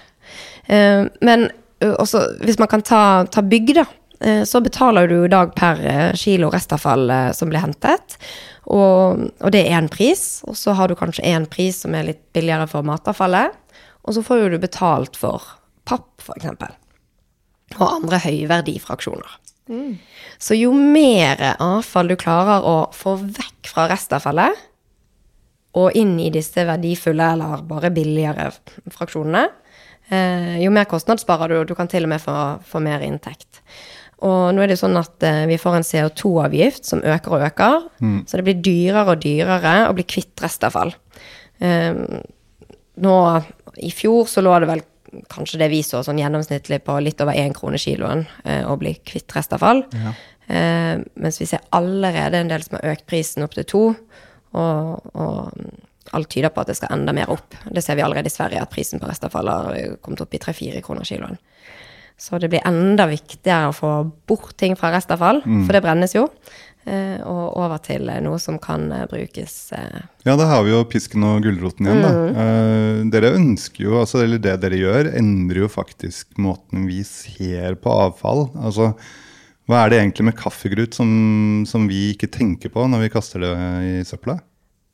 Eh, 0.67 1.07
men 1.25 1.49
eh, 1.81 1.93
også 1.93 2.25
hvis 2.45 2.61
man 2.61 2.71
kan 2.73 2.85
ta, 2.87 3.03
ta 3.31 3.45
bygg, 3.45 3.75
da, 3.79 3.87
eh, 3.87 4.00
så 4.45 4.61
betaler 4.61 5.09
du 5.09 5.25
i 5.25 5.33
dag 5.33 5.55
per 5.57 5.81
eh, 5.87 6.13
kilo 6.19 6.51
restavfall 6.53 7.11
eh, 7.11 7.31
som 7.37 7.49
blir 7.49 7.63
hentet. 7.65 8.19
Og, 8.71 9.27
og 9.41 9.55
det 9.55 9.65
er 9.65 9.79
én 9.79 9.89
pris, 9.91 10.43
og 10.47 10.59
så 10.61 10.77
har 10.77 10.91
du 10.91 10.99
kanskje 10.99 11.25
én 11.27 11.49
pris 11.51 11.83
som 11.85 11.97
er 11.97 12.11
litt 12.11 12.23
billigere 12.37 12.69
for 12.71 12.87
matavfallet. 12.87 13.57
Og 14.05 14.17
så 14.17 14.25
får 14.25 14.43
jo 14.43 14.51
du 14.53 14.59
betalt 14.61 15.17
for 15.19 15.45
papp, 15.89 16.11
f.eks. 16.21 16.51
Og 17.79 17.87
andre 17.87 18.21
høyverdifraksjoner. 18.23 19.39
Så 20.41 20.57
jo 20.59 20.73
mer 20.75 21.41
avfall 21.63 22.11
du 22.11 22.17
klarer 22.19 22.65
å 22.67 22.77
få 22.97 23.15
vekk 23.21 23.71
fra 23.71 23.87
restavfallet, 23.91 24.67
og 25.79 25.95
inn 25.95 26.17
i 26.19 26.33
disse 26.35 26.65
verdifulle 26.67 27.29
eller 27.37 27.63
bare 27.69 27.93
billigere 27.95 28.49
fraksjonene, 28.91 29.45
eh, 30.11 30.57
jo 30.65 30.73
mer 30.75 30.89
kostnad 30.91 31.23
sparer 31.23 31.53
du, 31.53 31.59
og 31.61 31.69
du 31.69 31.77
kan 31.79 31.91
til 31.91 32.09
og 32.09 32.11
med 32.11 32.23
få, 32.25 32.35
få 32.67 32.83
mer 32.83 33.05
inntekt. 33.07 33.61
Og 34.27 34.53
nå 34.53 34.63
er 34.65 34.73
det 34.73 34.79
sånn 34.81 34.99
at 35.01 35.25
eh, 35.25 35.47
vi 35.49 35.59
får 35.61 35.79
en 35.79 35.87
CO2-avgift 35.87 36.89
som 36.89 37.01
øker 37.01 37.37
og 37.37 37.47
øker, 37.49 37.87
så 38.29 38.41
det 38.41 38.47
blir 38.49 38.61
dyrere 38.65 39.15
og 39.15 39.23
dyrere 39.25 39.75
å 39.89 39.97
bli 39.97 40.05
kvitt 40.05 40.43
restavfall. 40.45 40.93
Um, 41.61 42.21
nå, 43.05 43.17
i 43.85 43.91
fjor 43.93 44.29
så 44.29 44.45
lå 44.45 44.55
det 44.61 44.69
vel 44.71 44.83
kanskje 45.29 45.59
det 45.61 45.71
vi 45.73 45.81
så 45.85 46.03
sånn 46.07 46.21
gjennomsnittlig 46.21 46.81
på 46.87 46.95
litt 47.03 47.21
over 47.21 47.37
én 47.37 47.53
krone 47.57 47.81
kiloen 47.81 48.27
uh, 48.45 48.65
å 48.71 48.77
bli 48.81 48.95
kvitt 49.05 49.33
restavfall. 49.37 49.85
Eh, 50.51 50.99
mens 51.15 51.41
vi 51.41 51.47
ser 51.47 51.63
allerede 51.71 52.41
en 52.41 52.49
del 52.51 52.63
som 52.65 52.77
har 52.79 52.97
økt 52.97 53.07
prisen 53.11 53.45
opp 53.47 53.55
til 53.55 53.67
to. 53.71 53.83
Og, 54.59 55.11
og 55.15 56.17
alt 56.17 56.31
tyder 56.33 56.51
på 56.51 56.63
at 56.63 56.73
det 56.73 56.79
skal 56.81 56.97
enda 56.97 57.15
mer 57.15 57.31
opp. 57.31 57.55
Det 57.71 57.85
ser 57.85 57.99
vi 57.99 58.03
allerede 58.03 58.31
i 58.31 58.35
Sverige, 58.35 58.63
at 58.63 58.73
prisen 58.73 59.03
på 59.03 59.07
restavfall 59.07 59.51
har 59.51 59.79
kommet 60.03 60.25
opp 60.25 60.35
i 60.35 60.43
3-4 60.43 60.83
kroner 60.83 61.07
kiloen. 61.07 61.39
Så 62.21 62.37
det 62.37 62.51
blir 62.53 62.61
enda 62.69 63.07
viktigere 63.09 63.71
å 63.71 63.77
få 63.77 63.93
bort 64.29 64.53
ting 64.61 64.75
fra 64.77 64.91
restavfall, 64.93 65.41
for 65.65 65.73
det 65.73 65.81
brennes 65.81 66.13
jo, 66.13 66.27
eh, 66.85 67.17
og 67.25 67.57
over 67.57 67.81
til 67.81 68.11
noe 68.21 68.37
som 68.43 68.59
kan 68.61 68.91
eh, 68.93 69.07
brukes 69.09 69.55
eh, 69.73 70.03
Ja, 70.29 70.35
da 70.37 70.51
har 70.51 70.67
vi 70.67 70.75
jo 70.75 70.83
pisken 70.85 71.25
og 71.25 71.41
gulroten 71.47 71.89
igjen. 71.89 72.03
da. 72.05 72.13
Eh, 72.45 73.01
dere 73.15 73.33
ønsker 73.39 73.87
jo, 73.87 73.97
altså, 74.03 74.21
eller 74.27 74.43
det 74.43 74.59
dere 74.61 74.83
gjør, 74.83 75.09
endrer 75.17 75.63
jo 75.65 75.73
faktisk 75.73 76.37
måten 76.37 76.85
vi 76.91 77.01
ser 77.09 77.81
på 77.81 77.97
avfall. 78.05 78.51
Altså, 78.61 78.93
hva 79.71 79.85
er 79.87 79.91
det 79.93 80.03
egentlig 80.03 80.29
med 80.29 80.37
kaffegrut 80.37 80.97
som, 80.99 81.65
som 81.69 81.89
vi 81.89 82.11
ikke 82.13 82.29
tenker 82.29 82.73
på 82.75 82.85
når 82.91 83.07
vi 83.07 83.13
kaster 83.17 83.47
det 83.47 83.57
i 83.87 83.93
søpla? 84.05 84.37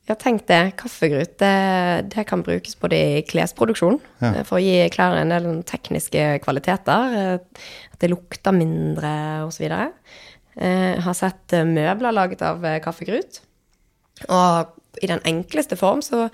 Ja, 0.07 0.15
tenk 0.15 0.45
det. 0.47 0.61
Kaffegrut 0.79 1.33
det, 1.41 2.09
det 2.13 2.23
kan 2.29 2.43
brukes 2.45 2.77
både 2.79 2.95
i 2.95 3.21
klesproduksjon, 3.27 3.97
Ja. 4.21 4.29
eh, 4.37 4.43
for 4.47 4.57
å 4.59 4.63
gi 4.63 4.89
klær 4.93 5.17
en 5.19 5.33
del 5.33 5.43
sånn 5.43 5.63
tekniske 5.67 6.39
kvaliteter. 6.45 7.17
eh, 7.17 7.33
At 7.91 7.99
det 7.99 8.09
lukter 8.11 8.53
mindre 8.55 9.11
osv. 9.47 9.67
Jeg 9.67 11.01
har 11.03 11.13
sett 11.13 11.53
eh, 11.53 11.65
møbler 11.67 12.13
laget 12.15 12.41
av 12.41 12.63
eh, 12.65 12.79
kaffegrut. 12.79 13.41
Og 14.29 14.73
i 15.03 15.07
den 15.11 15.19
enkleste 15.29 15.75
form 15.77 15.99
så 16.01 16.29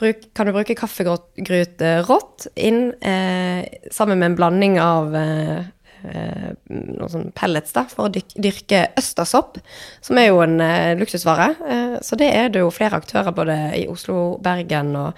bruk, 0.00 0.26
kan 0.34 0.46
du 0.46 0.52
bruke 0.52 0.74
kaffegrut 0.76 1.80
eh, 1.80 2.02
rått 2.04 2.48
inn 2.56 2.90
eh, 3.00 3.62
sammen 3.94 4.18
med 4.18 4.32
en 4.32 4.36
blanding 4.36 4.80
av 4.82 5.14
eh, 5.14 5.58
eh, 5.58 5.64
noen 6.02 7.12
sånne 7.12 7.34
pellets 7.36 7.74
da, 7.76 7.84
for 7.90 8.08
å 8.08 8.12
dyrke 8.12 8.84
østersopp, 8.98 9.60
som 10.04 10.20
er 10.20 10.30
jo 10.30 10.42
en 10.44 10.58
eh, 10.64 10.94
luksusvare. 10.98 11.48
Eh, 11.68 11.94
så 12.04 12.18
det 12.20 12.32
er 12.34 12.52
det 12.52 12.64
jo 12.64 12.72
flere 12.74 12.98
aktører 13.00 13.34
både 13.36 13.58
i 13.78 13.86
Oslo, 13.90 14.38
Bergen 14.42 14.94
og 14.98 15.12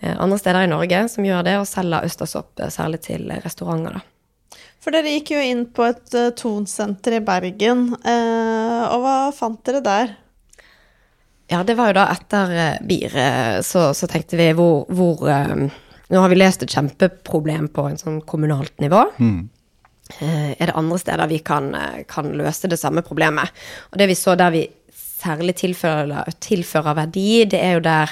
eh, 0.00 0.14
andre 0.14 0.40
steder 0.40 0.66
i 0.66 0.72
Norge 0.72 1.04
som 1.12 1.28
gjør 1.28 1.44
det, 1.48 1.58
og 1.60 1.68
selger 1.70 2.08
østersopp 2.08 2.62
eh, 2.62 2.72
særlig 2.72 3.02
til 3.08 3.28
restauranter. 3.44 4.00
da. 4.00 4.08
For 4.82 4.94
dere 4.94 5.12
gikk 5.14 5.36
jo 5.36 5.42
inn 5.46 5.66
på 5.70 5.84
et 5.86 6.16
uh, 6.18 6.32
Thon-senter 6.34 7.14
i 7.20 7.22
Bergen, 7.22 7.92
uh, 8.02 8.82
og 8.90 9.04
hva 9.04 9.14
fant 9.36 9.60
dere 9.68 9.78
der? 9.84 10.16
Ja, 11.52 11.60
det 11.66 11.76
var 11.76 11.90
jo 11.90 11.98
da 12.00 12.08
etter 12.14 12.52
uh, 12.56 12.82
BIR, 12.86 13.14
eh, 13.14 13.56
så, 13.66 13.90
så 13.94 14.08
tenkte 14.10 14.38
vi 14.40 14.50
hvor, 14.56 14.86
hvor 14.92 15.26
eh, 15.30 15.70
Nå 16.12 16.20
har 16.20 16.28
vi 16.28 16.36
lest 16.36 16.60
et 16.60 16.72
kjempeproblem 16.74 17.70
på 17.72 17.86
en 17.88 17.96
sånn 17.96 18.18
kommunalt 18.28 18.74
nivå. 18.84 19.06
Eh, 19.16 19.38
er 20.20 20.68
det 20.68 20.76
andre 20.76 20.98
steder 21.00 21.30
vi 21.30 21.38
kan, 21.38 21.74
eh, 21.74 22.02
kan 22.08 22.32
løse 22.36 22.68
det 22.68 22.78
samme 22.78 23.02
problemet? 23.02 23.50
Og 23.92 23.98
det 23.98 24.08
vi 24.08 24.18
så 24.18 24.36
der 24.36 24.50
vi 24.50 24.66
særlig 24.92 25.54
tilfører, 25.56 26.28
tilfører 26.42 26.96
verdi, 26.98 27.44
det 27.44 27.60
er 27.62 27.76
jo 27.78 27.84
der 27.84 28.10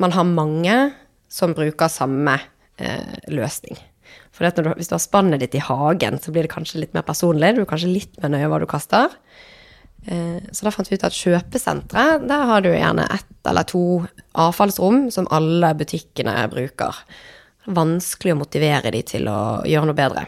man 0.00 0.12
har 0.12 0.24
mange 0.24 0.92
som 1.28 1.54
bruker 1.54 1.88
samme 1.88 2.38
eh, 2.78 3.16
løsning. 3.28 3.78
For 4.32 4.48
du, 4.52 4.68
hvis 4.76 4.90
du 4.90 4.96
har 4.96 5.02
spannet 5.02 5.40
ditt 5.40 5.56
i 5.56 5.64
hagen, 5.64 6.18
så 6.20 6.32
blir 6.32 6.44
det 6.44 6.52
kanskje 6.52 6.82
litt 6.82 6.94
mer 6.96 7.06
personlig. 7.06 7.54
Du 7.56 7.62
er 7.62 7.70
kanskje 7.70 7.92
litt 7.92 8.18
mer 8.20 8.34
nøye 8.34 8.50
hva 8.52 8.60
du 8.60 8.66
kaster. 8.68 9.14
Eh, 10.06 10.42
Så 10.52 10.66
da 10.66 10.72
fant 10.74 10.90
vi 10.90 10.98
ut 10.98 11.06
at 11.08 11.16
kjøpesentre, 11.16 12.04
der 12.28 12.50
har 12.50 12.60
du 12.62 12.70
gjerne 12.70 13.08
ett 13.14 13.48
eller 13.48 13.64
to 13.64 14.04
avfallsrom 14.36 15.06
som 15.14 15.28
alle 15.34 15.72
butikkene 15.78 16.36
bruker. 16.52 17.00
Vanskelig 17.66 18.34
å 18.34 18.40
motivere 18.44 18.92
de 18.94 19.02
til 19.02 19.30
å 19.30 19.64
gjøre 19.66 19.88
noe 19.88 19.98
bedre. 19.98 20.26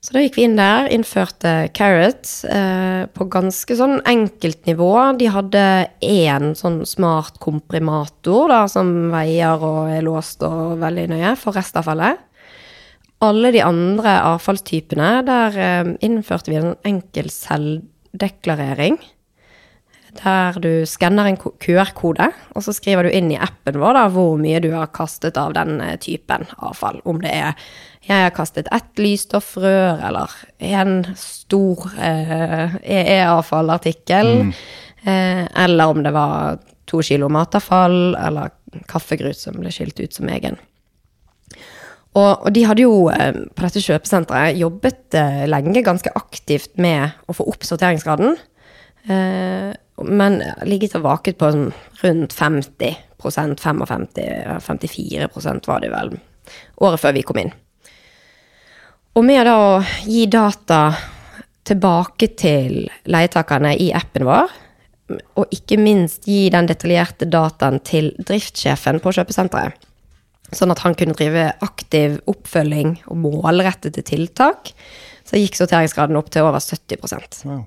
Så 0.00 0.14
da 0.16 0.22
gikk 0.24 0.38
vi 0.38 0.46
inn 0.46 0.56
der, 0.56 0.86
innførte 0.88 1.50
Carrot 1.76 2.24
eh, 2.48 3.02
på 3.12 3.26
ganske 3.28 3.74
sånn 3.76 3.98
enkelt 4.08 4.64
nivå. 4.64 4.94
De 5.20 5.28
hadde 5.28 5.64
én 6.00 6.54
sånn 6.56 6.78
smart 6.88 7.36
komprimator 7.44 8.48
da, 8.48 8.62
som 8.72 9.10
veier 9.12 9.60
og 9.60 9.92
er 9.92 10.06
låst 10.06 10.40
og 10.46 10.80
veldig 10.80 11.04
nøye 11.12 11.34
for 11.36 11.58
restavfallet. 11.58 12.16
Alle 13.20 13.52
de 13.52 13.60
andre 13.60 14.16
avfallstypene, 14.30 15.10
der 15.28 15.60
eh, 15.60 15.92
innførte 16.08 16.54
vi 16.54 16.62
en 16.62 16.72
enkel 16.88 17.28
selvdeklarering. 17.34 18.96
Der 20.18 20.56
du 20.58 20.86
skanner 20.90 21.28
en 21.30 21.38
QR-kode, 21.38 22.26
og 22.54 22.64
så 22.66 22.74
skriver 22.74 23.06
du 23.06 23.14
inn 23.14 23.30
i 23.30 23.38
appen 23.38 23.78
vår 23.80 23.94
da, 23.94 24.08
hvor 24.10 24.34
mye 24.40 24.58
du 24.62 24.72
har 24.74 24.90
kastet 24.94 25.38
av 25.40 25.54
den 25.54 25.78
eh, 25.84 25.96
typen 26.02 26.48
avfall. 26.58 26.98
Om 27.08 27.22
det 27.22 27.30
er 27.30 27.70
jeg 28.08 28.24
har 28.24 28.32
kastet 28.34 28.68
ett 28.74 28.98
lysstoffrør, 28.98 30.00
eller 30.08 30.32
en 30.72 31.04
stor 31.20 31.84
eh, 32.00 32.74
EE-avfallartikkel, 32.80 34.32
eh, 35.04 35.44
eller 35.44 35.92
om 35.92 36.02
det 36.02 36.14
var 36.16 36.58
to 36.90 37.02
kilo 37.06 37.28
matavfall, 37.30 38.16
eller 38.18 38.50
kaffegrut 38.90 39.38
som 39.38 39.60
ble 39.60 39.70
skilt 39.74 40.00
ut 40.00 40.16
som 40.16 40.30
egen. 40.32 40.58
Og, 42.16 42.46
og 42.46 42.48
de 42.54 42.64
hadde 42.66 42.82
jo 42.82 42.94
eh, 43.14 43.36
på 43.54 43.66
dette 43.66 43.82
kjøpesenteret 43.84 44.58
jobbet 44.58 45.14
eh, 45.18 45.44
lenge 45.46 45.84
ganske 45.86 46.10
aktivt 46.18 46.74
med 46.82 47.14
å 47.30 47.36
få 47.36 47.46
opp 47.52 47.66
sorteringsgraden. 47.68 48.34
Eh, 49.06 49.70
men 50.06 50.40
ligget 50.68 50.96
og 50.98 51.06
vaket 51.06 51.38
på 51.40 51.50
sånn 51.52 51.70
rundt 52.02 52.36
50 52.36 52.96
55 53.20 53.82
54% 54.64 55.66
var 55.68 55.82
det 55.82 55.90
vel 55.92 56.14
året 56.80 57.00
før 57.02 57.12
vi 57.16 57.24
kom 57.26 57.40
inn. 57.42 57.52
Og 59.18 59.26
med 59.26 59.44
da 59.46 59.56
å 59.58 59.70
gi 60.06 60.24
data 60.30 60.80
tilbake 61.66 62.30
til 62.38 62.86
leietakerne 63.10 63.74
i 63.76 63.90
appen 63.94 64.24
vår, 64.26 64.50
og 65.38 65.54
ikke 65.54 65.78
minst 65.80 66.28
gi 66.30 66.44
den 66.54 66.68
detaljerte 66.70 67.26
dataen 67.30 67.80
til 67.86 68.12
driftssjefen 68.16 69.00
på 69.02 69.12
kjøpesenteret, 69.16 69.74
sånn 70.54 70.72
at 70.74 70.82
han 70.84 70.96
kunne 70.98 71.16
drive 71.18 71.48
aktiv 71.66 72.18
oppfølging 72.30 72.96
og 73.10 73.20
målrettede 73.26 74.02
tiltak, 74.06 74.72
så 75.26 75.38
gikk 75.38 75.58
sorteringsgraden 75.58 76.18
opp 76.18 76.30
til 76.32 76.46
over 76.46 76.62
70 76.62 77.44
Wow. 77.44 77.66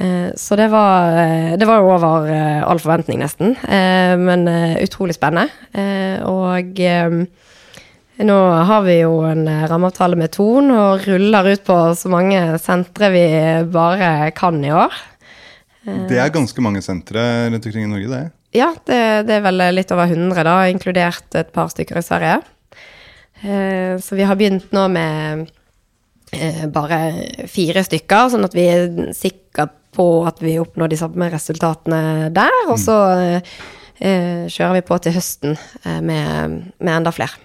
Eh, 0.00 0.30
Så 0.36 0.56
det 0.56 0.68
var, 0.68 1.16
eh, 1.18 1.56
det 1.56 1.66
var 1.66 1.80
over 1.80 2.30
eh, 2.30 2.62
all 2.62 2.78
forventning, 2.78 3.18
nesten. 3.18 3.56
Men 3.66 4.46
utrolig 4.78 5.14
spennende. 5.14 5.48
Og 6.24 6.78
nå 8.18 8.38
har 8.66 8.82
vi 8.82 8.96
jo 9.00 9.20
en 9.26 9.46
rammeavtale 9.70 10.16
med 10.18 10.32
Ton 10.34 10.70
og 10.74 11.06
ruller 11.06 11.52
ut 11.52 11.64
på 11.64 11.76
så 11.94 12.10
mange 12.10 12.58
sentre 12.58 13.10
vi 13.14 13.24
bare 13.70 14.30
kan 14.34 14.58
i 14.64 14.72
år. 14.74 14.94
Det 16.08 16.18
er 16.18 16.34
ganske 16.34 16.60
mange 16.60 16.82
sentre 16.82 17.48
rundt 17.48 17.64
omkring 17.64 17.86
i 17.86 17.92
Norge, 17.92 18.08
det. 18.10 18.24
Ja, 18.58 18.72
det, 18.86 19.28
det 19.28 19.38
er 19.38 19.44
vel 19.44 19.62
litt 19.74 19.92
over 19.94 20.10
100, 20.10 20.42
da, 20.44 20.56
inkludert 20.66 21.38
et 21.38 21.52
par 21.54 21.70
stykker 21.70 22.00
i 22.00 22.04
Sverige. 22.04 22.40
Så 24.02 24.18
vi 24.18 24.26
har 24.26 24.36
begynt 24.36 24.72
nå 24.74 24.88
med 24.90 25.46
bare 26.74 26.98
fire 27.48 27.84
stykker, 27.86 28.32
sånn 28.34 28.44
at 28.44 28.56
vi 28.56 28.66
er 28.66 29.12
sikre 29.16 29.68
på 29.94 30.06
at 30.28 30.42
vi 30.44 30.58
oppnår 30.60 30.92
de 30.92 31.00
samme 31.00 31.30
resultatene 31.32 32.30
der. 32.34 32.62
Og 32.68 32.78
så 32.82 32.96
eh, 33.98 34.46
kjører 34.46 34.78
vi 34.78 34.86
på 34.88 34.98
til 35.02 35.16
høsten 35.18 35.58
eh, 35.58 36.00
med, 36.00 36.58
med 36.78 36.96
enda 37.00 37.14
flere. 37.14 37.36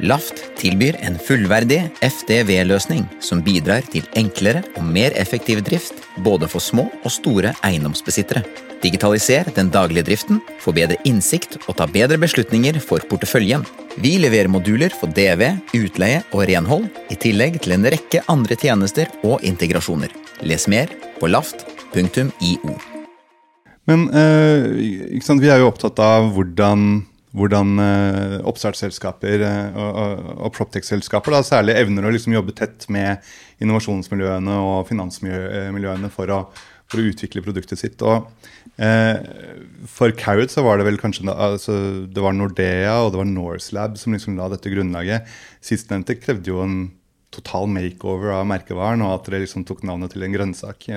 Laft 0.00 0.38
tilbyr 0.56 0.96
en 1.04 1.18
fullverdig 1.20 1.82
FDV-løsning 2.00 3.04
som 3.20 3.42
bidrar 3.44 3.84
til 3.92 4.06
enklere 4.16 4.62
og 4.78 4.86
mer 4.86 5.12
effektiv 5.20 5.60
drift 5.66 5.98
både 6.24 6.48
for 6.48 6.64
små 6.64 6.86
og 7.02 7.12
store 7.12 7.52
eiendomsbesittere. 7.66 8.44
Digitaliser 8.80 9.50
den 9.56 9.68
daglige 9.68 10.06
driften, 10.08 10.38
få 10.60 10.72
bedre 10.72 10.96
innsikt 11.04 11.58
og 11.66 11.76
ta 11.76 11.84
bedre 11.90 12.16
beslutninger 12.22 12.78
for 12.80 13.04
porteføljen. 13.10 13.66
Vi 14.00 14.14
leverer 14.22 14.48
moduler 14.48 14.94
for 14.96 15.12
DV, 15.12 15.50
utleie 15.76 16.22
og 16.32 16.46
renhold, 16.48 16.88
i 17.12 17.18
tillegg 17.20 17.60
til 17.60 17.76
en 17.76 17.84
rekke 17.92 18.24
andre 18.32 18.56
tjenester 18.56 19.12
og 19.20 19.44
integrasjoner. 19.44 20.16
Les 20.40 20.64
mer 20.72 20.88
på 21.20 21.28
laft.io. 21.94 22.78
Men 23.84 24.08
eh, 24.14 25.20
sant? 25.24 25.42
vi 25.42 25.50
er 25.50 25.60
jo 25.60 25.70
opptatt 25.70 25.98
av 26.02 26.30
hvordan, 26.34 27.02
hvordan 27.34 27.78
eh, 27.82 28.36
oppstartsselskaper 28.46 29.44
eh, 29.46 29.78
og, 29.78 30.26
og, 30.36 30.50
proptech-selskaper 30.54 31.40
særlig 31.46 31.78
evner 31.80 32.06
å 32.06 32.12
liksom 32.14 32.36
jobbe 32.36 32.54
tett 32.54 32.86
med 32.92 33.24
innovasjonsmiljøene 33.60 34.58
og 34.62 34.84
finansmiljøene 34.90 36.12
for 36.12 36.30
å, 36.30 36.42
for 36.90 37.02
å 37.02 37.08
utvikle 37.10 37.42
produktet 37.42 37.80
sitt. 37.80 38.04
Og, 38.06 38.30
eh, 38.78 39.18
for 39.90 40.14
Carrot 40.20 40.54
så 40.54 40.64
var 40.66 40.78
det 40.78 40.86
vel 40.86 41.00
kanskje 41.00 41.26
altså, 41.32 41.80
det 42.06 42.22
var 42.22 42.36
Nordea 42.36 43.00
og 43.02 43.12
det 43.14 43.24
var 43.24 43.32
Norselab 43.32 43.98
som 43.98 44.14
liksom 44.14 44.38
la 44.38 44.52
dette 44.52 44.70
grunnlaget. 44.70 45.26
Sistnevnte 45.64 46.20
krevde 46.20 46.54
jo 46.54 46.62
en 46.62 46.80
total 47.30 47.68
makeover 47.70 48.34
av 48.34 48.48
merkevaren, 48.50 49.04
og 49.06 49.12
at 49.14 49.30
det 49.30 49.44
liksom 49.44 49.62
tok 49.66 49.84
navnet 49.86 50.10
til 50.14 50.26
en 50.26 50.34
grønnsak. 50.34 50.88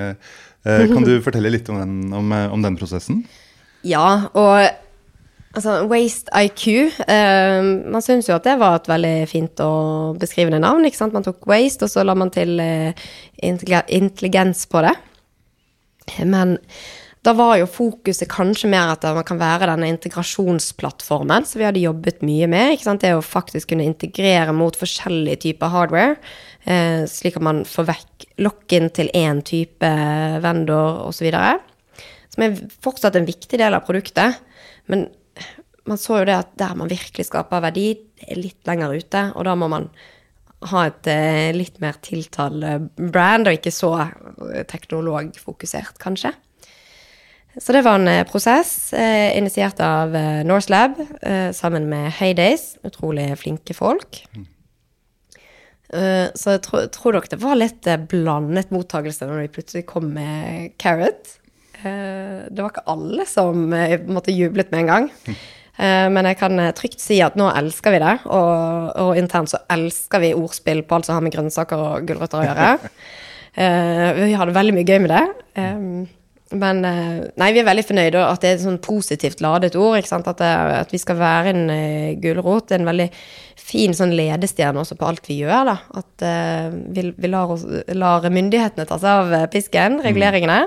Eh, 0.63 0.88
kan 0.88 1.04
du 1.04 1.17
fortelle 1.23 1.52
litt 1.52 1.67
om 1.69 1.80
den, 1.82 1.97
om, 2.15 2.32
eh, 2.32 2.47
om 2.54 2.63
den 2.63 2.78
prosessen? 2.80 3.23
Ja, 3.84 4.30
og 4.32 4.56
altså, 5.54 5.82
Waste 5.91 6.32
IQ 6.32 6.67
eh, 7.04 7.60
Man 7.91 8.04
syns 8.06 8.30
jo 8.30 8.38
at 8.38 8.47
det 8.47 8.56
var 8.62 8.80
et 8.80 8.88
veldig 8.88 9.15
fint 9.28 9.63
og 9.65 10.19
beskrivende 10.21 10.62
navn. 10.63 10.86
ikke 10.88 11.02
sant? 11.02 11.15
Man 11.15 11.26
tok 11.26 11.43
waste, 11.49 11.88
og 11.88 11.91
så 11.91 12.06
la 12.08 12.15
man 12.15 12.32
til 12.34 12.60
eh, 12.63 12.93
intelligens 13.43 14.65
på 14.71 14.86
det. 14.88 14.95
Men 16.23 16.58
da 17.23 17.32
var 17.36 17.56
jo 17.56 17.69
fokuset 17.71 18.28
kanskje 18.28 18.67
mer 18.71 18.89
at 18.91 19.06
man 19.15 19.23
kan 19.23 19.39
være 19.39 19.69
denne 19.69 19.88
integrasjonsplattformen 19.93 21.45
som 21.47 21.62
vi 21.62 21.67
hadde 21.69 21.84
jobbet 21.86 22.23
mye 22.26 22.49
med. 22.52 22.73
ikke 22.73 22.88
sant? 22.89 23.04
Det 23.04 23.13
å 23.15 23.23
faktisk 23.23 23.71
kunne 23.71 23.88
integrere 23.88 24.52
mot 24.56 24.76
forskjellige 24.76 25.39
typer 25.45 25.71
hardware, 25.71 26.17
eh, 26.65 27.04
slik 27.10 27.39
at 27.39 27.45
man 27.45 27.63
får 27.67 27.88
vekk 27.89 28.28
lock-in 28.43 28.89
til 28.95 29.12
én 29.17 29.41
type 29.45 29.89
vendor 30.43 31.04
osv. 31.08 31.30
Som 32.34 32.45
er 32.45 32.63
fortsatt 32.84 33.19
en 33.19 33.30
viktig 33.30 33.60
del 33.62 33.76
av 33.76 33.86
produktet. 33.88 34.39
Men 34.91 35.08
man 35.88 35.99
så 35.99 36.21
jo 36.21 36.30
det 36.30 36.39
at 36.39 36.56
der 36.60 36.76
man 36.80 36.91
virkelig 36.91 37.28
skaper 37.28 37.63
verdi, 37.63 37.91
er 38.23 38.39
litt 38.39 38.63
lenger 38.67 38.95
ute, 38.95 39.26
og 39.36 39.43
da 39.47 39.56
må 39.60 39.67
man 39.71 39.89
ha 40.71 40.86
et 40.88 41.10
eh, 41.12 41.52
litt 41.52 41.82
mer 41.84 41.97
tiltalende 41.99 43.10
brand, 43.12 43.49
og 43.49 43.58
ikke 43.58 43.73
så 43.73 43.91
teknologfokusert, 44.71 45.97
kanskje. 45.99 46.32
Så 47.62 47.73
det 47.76 47.84
var 47.86 47.99
en 47.99 48.10
eh, 48.10 48.23
prosess 48.26 48.93
eh, 48.97 49.36
initiert 49.38 49.82
av 49.84 50.15
eh, 50.17 50.41
Norselab 50.47 50.97
eh, 51.21 51.52
sammen 51.54 51.86
med 51.91 52.10
Heydays. 52.17 52.80
Utrolig 52.88 53.28
flinke 53.38 53.76
folk. 53.78 54.23
Eh, 54.34 54.47
så 56.34 56.56
jeg 56.56 56.63
tror, 56.65 56.88
tror 56.93 57.17
dere 57.17 57.32
det 57.34 57.41
var 57.43 57.60
litt 57.60 57.89
eh, 57.89 58.01
blandet 58.12 58.71
mottakelse 58.73 59.29
når 59.29 59.43
vi 59.45 59.53
plutselig 59.58 59.86
kom 59.89 60.12
med 60.15 60.73
Carrot. 60.82 61.36
Eh, 61.84 62.45
det 62.49 62.60
var 62.60 62.71
ikke 62.71 62.88
alle 62.93 63.27
som 63.29 63.67
måtte 64.10 64.36
jublet 64.36 64.73
med 64.73 64.86
en 64.86 64.93
gang. 64.93 65.12
Eh, 65.73 66.08
men 66.13 66.27
jeg 66.29 66.38
kan 66.38 66.60
eh, 66.62 66.73
trygt 66.77 67.01
si 67.01 67.15
at 67.25 67.38
nå 67.39 67.47
elsker 67.49 67.95
vi 67.95 68.01
det, 68.03 68.13
og, 68.29 68.91
og 69.01 69.17
internt 69.17 69.49
så 69.49 69.63
elsker 69.73 70.21
vi 70.21 70.36
ordspill 70.38 70.84
på 70.86 70.99
alt 70.99 71.08
som 71.08 71.17
har 71.17 71.25
med 71.25 71.34
grønnsaker 71.34 71.82
og 71.82 72.10
gulrøtter 72.10 72.43
å 72.43 72.47
gjøre. 72.49 72.73
Eh, 73.53 74.08
vi 74.17 74.32
hadde 74.34 74.53
veldig 74.56 74.73
mye 74.73 74.88
gøy 74.88 75.03
med 75.03 75.12
det. 75.13 75.25
Eh, 76.54 76.58
men 76.62 76.84
eh, 76.88 77.24
nei, 77.42 77.52
vi 77.56 77.62
er 77.62 77.68
veldig 77.68 77.86
fornøyde, 77.89 78.22
og 78.22 78.36
at 78.36 78.44
det 78.44 78.52
er 78.52 78.58
et 78.60 78.66
sånn 78.66 78.82
positivt 78.84 79.42
ladet 79.44 79.76
ord. 79.76 80.00
At, 80.00 80.30
det, 80.39 80.52
at 80.80 80.94
vi 80.94 81.02
skal 81.02 81.20
være 81.20 81.54
en 81.54 81.63
uh, 81.72 82.12
gulrot. 82.22 82.72
En 82.76 82.88
veldig 82.88 83.10
fin 83.60 83.96
sånn 83.98 84.13
ledestjerne 84.18 84.82
også 84.82 84.98
på 85.00 85.08
alt 85.10 85.30
vi 85.30 85.42
gjør. 85.42 85.72
da. 85.72 85.80
At 86.04 86.28
uh, 86.28 86.76
vi, 86.94 87.10
vi 87.18 87.32
lar, 87.32 87.56
oss, 87.56 87.66
lar 87.96 88.30
myndighetene 88.30 88.88
ta 88.89 89.00
seg 89.02 89.24
av 89.24 89.34
eh, 89.39 89.50
pisken, 89.54 90.02
reguleringene. 90.06 90.62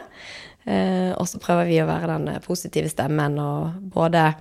Eh, 0.67 1.13
og 1.15 1.29
så 1.31 1.39
prøver 1.39 1.69
vi 1.69 1.79
å 1.79 1.87
være 1.87 2.11
den 2.11 2.33
eh, 2.33 2.43
positive 2.43 2.91
stemmen 2.91 3.39
og 3.39 3.79
både 3.95 4.33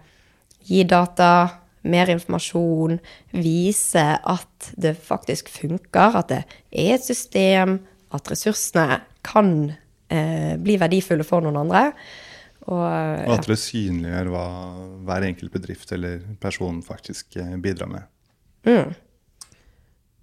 gi 0.66 0.82
data, 0.90 1.62
mer 1.86 2.10
informasjon, 2.10 2.98
vise 3.38 4.06
at 4.18 4.70
det 4.82 4.96
faktisk 4.98 5.52
funker, 5.54 6.18
at 6.18 6.32
det 6.32 6.40
er 6.74 6.96
et 6.96 7.06
system, 7.06 7.78
at 8.10 8.32
ressursene 8.32 9.04
kan 9.26 9.76
eh, 10.10 10.56
bli 10.62 10.78
verdifulle 10.82 11.26
for 11.28 11.46
noen 11.46 11.62
andre. 11.66 11.88
Og, 12.66 12.82
Og 12.82 13.34
at 13.36 13.46
dere 13.46 13.60
synliggjør 13.62 14.30
hva 14.34 14.46
hver 15.06 15.26
enkelt 15.28 15.54
bedrift 15.54 15.92
eller 15.94 16.24
person 16.42 16.80
faktisk 16.86 17.38
eh, 17.42 17.58
bidrar 17.62 17.92
med. 17.92 18.96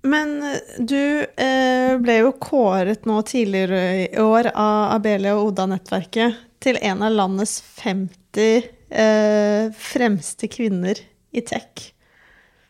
Men 0.02 0.42
eh, 0.42 0.78
du 0.78 1.22
eh, 1.22 1.94
ble 2.02 2.18
jo 2.24 2.34
kåret 2.42 3.06
nå 3.06 3.20
tidligere 3.26 3.82
i 4.02 4.08
år 4.20 4.50
av 4.52 4.96
Abelia 4.98 5.36
og 5.38 5.52
Oda-nettverket 5.52 6.40
til 6.62 6.78
en 6.82 7.02
av 7.06 7.14
landets 7.14 7.60
50 7.78 8.68
eh, 8.90 9.70
fremste 9.78 10.50
kvinner 10.50 10.98
i 11.32 11.42
tech. 11.46 11.92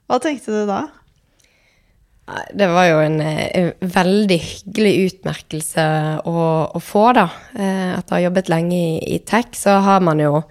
Hva 0.09 0.21
tenkte 0.21 0.53
du 0.53 0.67
da? 0.69 0.85
Det 2.55 2.69
var 2.73 2.89
jo 2.89 2.99
en, 3.05 3.21
eh, 3.21 3.47
en 3.61 3.95
veldig 3.95 4.39
hyggelig 4.43 4.93
utmerkelse 5.07 5.87
å, 6.29 6.37
å 6.73 6.83
få, 6.83 7.07
da. 7.19 7.29
At 7.55 8.03
Etter 8.03 8.15
å 8.15 8.19
ha 8.19 8.27
jobbet 8.27 8.53
lenge 8.53 8.77
i, 8.77 8.93
i 9.17 9.19
tech, 9.27 9.53
så 9.59 9.81
har 9.85 10.05
man 10.05 10.23
jo 10.23 10.43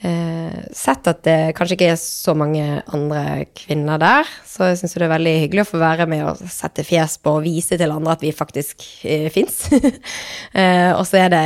eh, 0.00 0.58
sett 0.72 1.08
at 1.10 1.22
det 1.26 1.36
kanskje 1.56 1.76
ikke 1.76 1.90
er 1.92 2.00
så 2.00 2.34
mange 2.38 2.64
andre 2.94 3.46
kvinner 3.56 4.00
der. 4.00 4.28
Så 4.48 4.70
jeg 4.70 4.80
syns 4.80 4.96
det 4.96 5.06
er 5.06 5.12
veldig 5.14 5.34
hyggelig 5.44 5.64
å 5.64 5.70
få 5.70 5.82
være 5.82 6.06
med 6.10 6.26
og 6.28 6.42
sette 6.52 6.84
fjes 6.86 7.18
på 7.22 7.36
og 7.38 7.46
vise 7.46 7.78
til 7.80 7.94
andre 7.94 8.16
at 8.16 8.24
vi 8.24 8.32
faktisk 8.36 8.84
eh, 9.04 9.28
fins. 9.32 9.62
eh, 10.58 10.90
og 10.94 11.04
så 11.08 11.24
er 11.24 11.32
det 11.34 11.44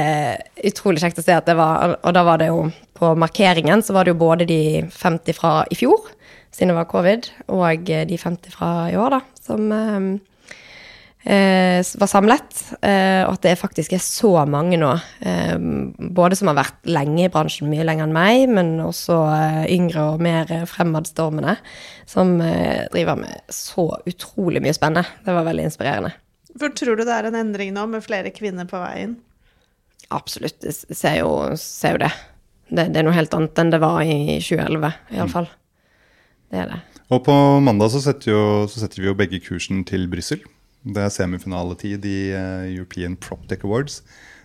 utrolig 0.70 1.02
kjekt 1.02 1.22
å 1.22 1.26
se 1.26 1.36
at 1.36 1.48
det 1.48 1.56
var 1.58 1.98
Og 2.00 2.14
da 2.16 2.22
var 2.26 2.40
det 2.40 2.50
jo 2.50 2.68
på 2.94 3.10
markeringen 3.18 3.82
så 3.82 3.94
var 3.96 4.06
det 4.06 4.14
jo 4.14 4.20
både 4.20 4.46
de 4.48 4.60
50 4.94 5.36
fra 5.36 5.54
i 5.70 5.78
fjor, 5.78 6.12
siden 6.54 6.72
det 6.72 6.78
var 6.78 6.90
covid, 6.90 7.28
og 7.50 7.90
eh, 7.90 8.06
de 8.08 8.20
50 8.20 8.54
fra 8.54 8.70
i 8.92 8.96
år, 9.00 9.16
da, 9.16 9.20
som 9.42 9.72
eh, 9.74 10.06
eh, 11.24 11.80
var 12.00 12.10
samlet. 12.10 12.60
Eh, 12.78 13.22
og 13.26 13.34
at 13.34 13.46
det 13.46 13.56
faktisk 13.60 13.96
er 13.96 14.02
så 14.02 14.32
mange 14.50 14.78
nå, 14.80 14.92
eh, 15.26 15.56
både 16.14 16.38
som 16.38 16.52
har 16.52 16.60
vært 16.60 16.90
lenge 16.90 17.26
i 17.26 17.32
bransjen, 17.32 17.70
mye 17.72 17.86
lenger 17.86 18.06
enn 18.06 18.16
meg, 18.16 18.44
men 18.54 18.74
også 18.84 19.18
eh, 19.34 19.62
yngre 19.74 20.08
og 20.14 20.24
mer 20.24 20.50
fremadstormende, 20.70 21.56
som 22.06 22.36
driver 22.92 23.16
med 23.18 23.54
så 23.54 23.88
utrolig 24.06 24.62
mye 24.62 24.76
spennende. 24.76 25.08
Det 25.24 25.34
var 25.34 25.46
veldig 25.48 25.70
inspirerende. 25.70 26.12
For 26.60 26.70
tror 26.70 27.00
du 27.00 27.02
det 27.02 27.14
er 27.16 27.26
en 27.30 27.40
endring 27.40 27.72
nå, 27.74 27.88
med 27.90 28.04
flere 28.04 28.30
kvinner 28.34 28.68
på 28.70 28.78
veien? 28.78 29.16
Absolutt. 30.14 30.60
Jeg 30.62 30.94
ser 30.94 31.18
jo, 31.22 31.32
ser 31.58 31.96
jo 31.96 32.04
det. 32.04 32.12
det. 32.68 32.88
Det 32.92 33.00
er 33.00 33.06
noe 33.08 33.16
helt 33.16 33.34
annet 33.34 33.58
enn 33.58 33.72
det 33.72 33.80
var 33.82 34.04
i 34.04 34.38
2011, 34.38 34.92
iallfall. 35.16 35.48
Det 36.52 36.60
er 36.64 36.74
det. 36.74 36.82
Og 37.12 37.22
på 37.26 37.34
mandag 37.62 37.92
så 37.92 38.00
setter, 38.02 38.32
jo, 38.32 38.42
så 38.70 38.82
setter 38.82 39.02
vi 39.02 39.10
jo 39.10 39.16
begge 39.18 39.40
kursen 39.44 39.84
til 39.88 40.06
Brussel. 40.10 40.42
Det 40.84 41.00
er 41.00 41.12
semifinaletid 41.12 42.04
i 42.08 42.18
eh, 42.36 42.70
European 42.74 43.16
PropTech 43.16 43.64
Awards, 43.64 44.02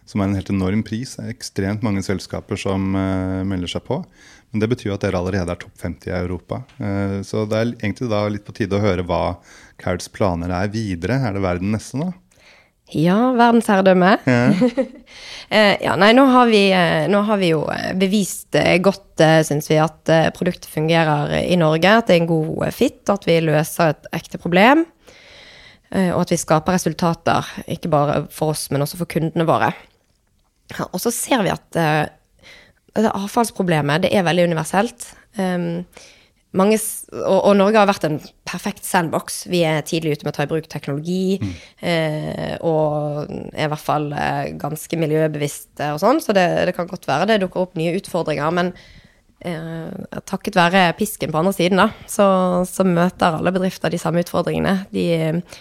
som 0.08 0.22
er 0.22 0.30
en 0.30 0.38
helt 0.38 0.52
enorm 0.54 0.84
pris. 0.88 1.18
Det 1.18 1.26
er 1.26 1.34
ekstremt 1.34 1.84
mange 1.86 2.04
selskaper 2.06 2.60
som 2.60 2.94
eh, 2.96 3.42
melder 3.48 3.72
seg 3.76 3.84
på. 3.88 4.02
Men 4.50 4.64
det 4.64 4.70
betyr 4.72 4.90
jo 4.90 4.96
at 4.96 5.04
dere 5.04 5.20
allerede 5.20 5.54
er 5.54 5.60
topp 5.62 5.76
50 5.84 6.10
i 6.10 6.16
Europa. 6.16 6.62
Eh, 6.80 7.20
så 7.28 7.44
det 7.50 7.60
er 7.60 7.74
egentlig 7.74 8.10
da 8.12 8.24
litt 8.32 8.48
på 8.48 8.56
tide 8.56 8.80
å 8.80 8.84
høre 8.84 9.06
hva 9.08 9.24
Cards 9.82 10.10
planer 10.12 10.54
er 10.56 10.72
videre. 10.74 11.20
Er 11.20 11.36
det 11.36 11.44
verden 11.46 11.76
neste 11.76 12.00
nå? 12.02 12.12
Ja, 12.96 13.32
verdensherredømme. 13.38 14.18
Eh, 15.50 15.80
ja, 15.82 15.96
nei, 15.98 16.12
nå 16.14 16.28
har 16.30 16.46
vi, 16.46 16.60
eh, 16.70 17.08
nå 17.10 17.24
har 17.26 17.40
vi 17.42 17.48
jo 17.50 17.64
eh, 17.74 17.88
bevist 17.98 18.54
godt, 18.86 19.24
syns 19.48 19.66
vi, 19.72 19.80
at 19.82 20.12
produktet 20.36 20.68
fungerer 20.70 21.32
i 21.40 21.56
Norge. 21.58 21.90
At 21.90 22.06
det 22.06 22.14
er 22.14 22.20
en 22.22 22.28
god 22.30 22.68
fit, 22.78 23.00
at 23.10 23.26
vi 23.26 23.40
løser 23.42 23.96
et 23.96 24.06
ekte 24.20 24.38
problem. 24.38 24.84
og 25.90 26.20
at 26.22 26.36
vi 26.36 26.38
skaper 26.38 26.78
resultater, 26.78 27.50
ikke 27.66 27.90
bare 27.90 28.20
for 28.30 28.54
oss, 28.54 28.68
men 28.70 28.86
også 28.86 29.00
for 29.00 29.10
kundene 29.10 29.48
våre. 29.50 29.72
Ja, 30.78 30.86
og 30.86 31.02
så 31.02 31.10
ser 31.10 31.42
vi 31.42 31.50
at 31.50 31.66
det 31.74 33.10
avfallsproblemet 33.10 34.06
det 34.06 34.14
er 34.14 34.30
veldig 34.30 34.52
universelt. 34.52 35.16
Um, 35.34 35.88
mange, 36.54 36.78
og, 37.14 37.40
og 37.42 37.58
Norge 37.58 37.82
har 37.82 37.90
vært 37.90 38.06
en 38.06 38.22
perfekt 38.50 38.86
sandbox. 38.88 39.44
Vi 39.52 39.62
er 39.68 39.84
tidlig 39.88 40.18
ute 40.18 40.26
med 40.26 40.34
å 40.34 40.38
ta 40.38 40.46
i 40.48 40.52
bruk 40.52 40.70
teknologi. 40.72 41.40
Eh, 41.80 42.56
og 42.66 43.30
er 43.30 43.68
i 43.68 43.72
hvert 43.72 43.84
fall 43.84 44.10
eh, 44.14 44.54
ganske 44.60 45.00
miljøbevisste 45.00 45.94
og 45.96 46.02
sånn, 46.02 46.24
så 46.24 46.36
det, 46.36 46.48
det 46.70 46.76
kan 46.78 46.90
godt 46.90 47.08
være 47.10 47.30
det 47.30 47.42
dukker 47.44 47.68
opp 47.68 47.78
nye 47.80 47.96
utfordringer. 48.00 48.56
Men 48.56 48.72
eh, 49.46 50.20
takket 50.30 50.58
være 50.60 50.86
pisken 51.00 51.34
på 51.34 51.42
andre 51.42 51.56
siden, 51.56 51.84
da, 51.84 51.90
så, 52.10 52.28
så 52.70 52.86
møter 52.88 53.40
alle 53.40 53.54
bedrifter 53.56 53.94
de 53.94 54.02
samme 54.02 54.26
utfordringene. 54.26 54.76
De, 54.96 55.08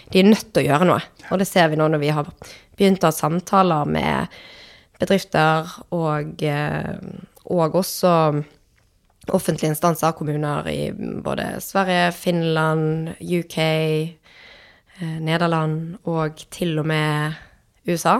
de 0.09 0.23
er 0.23 0.31
nødt 0.31 0.49
til 0.53 0.63
å 0.63 0.69
gjøre 0.71 0.89
noe. 0.89 1.01
Og 1.29 1.41
det 1.41 1.49
ser 1.49 1.69
vi 1.71 1.79
nå 1.79 1.89
når 1.91 2.03
vi 2.03 2.13
har 2.15 2.31
begynt 2.79 3.03
å 3.03 3.11
ha 3.11 3.15
samtaler 3.15 3.89
med 3.89 4.39
bedrifter 4.99 5.67
og, 5.95 6.41
eh, 6.43 6.95
og 7.49 7.77
også 7.79 8.13
offentlige 9.35 9.73
instanser, 9.73 10.15
kommuner 10.17 10.67
i 10.69 10.91
både 11.23 11.59
Sverige, 11.63 12.11
Finland, 12.11 13.13
UK, 13.19 13.57
eh, 13.59 15.19
Nederland 15.21 15.97
og 16.09 16.41
til 16.49 16.79
og 16.79 16.87
med 16.89 17.39
USA. 17.87 18.19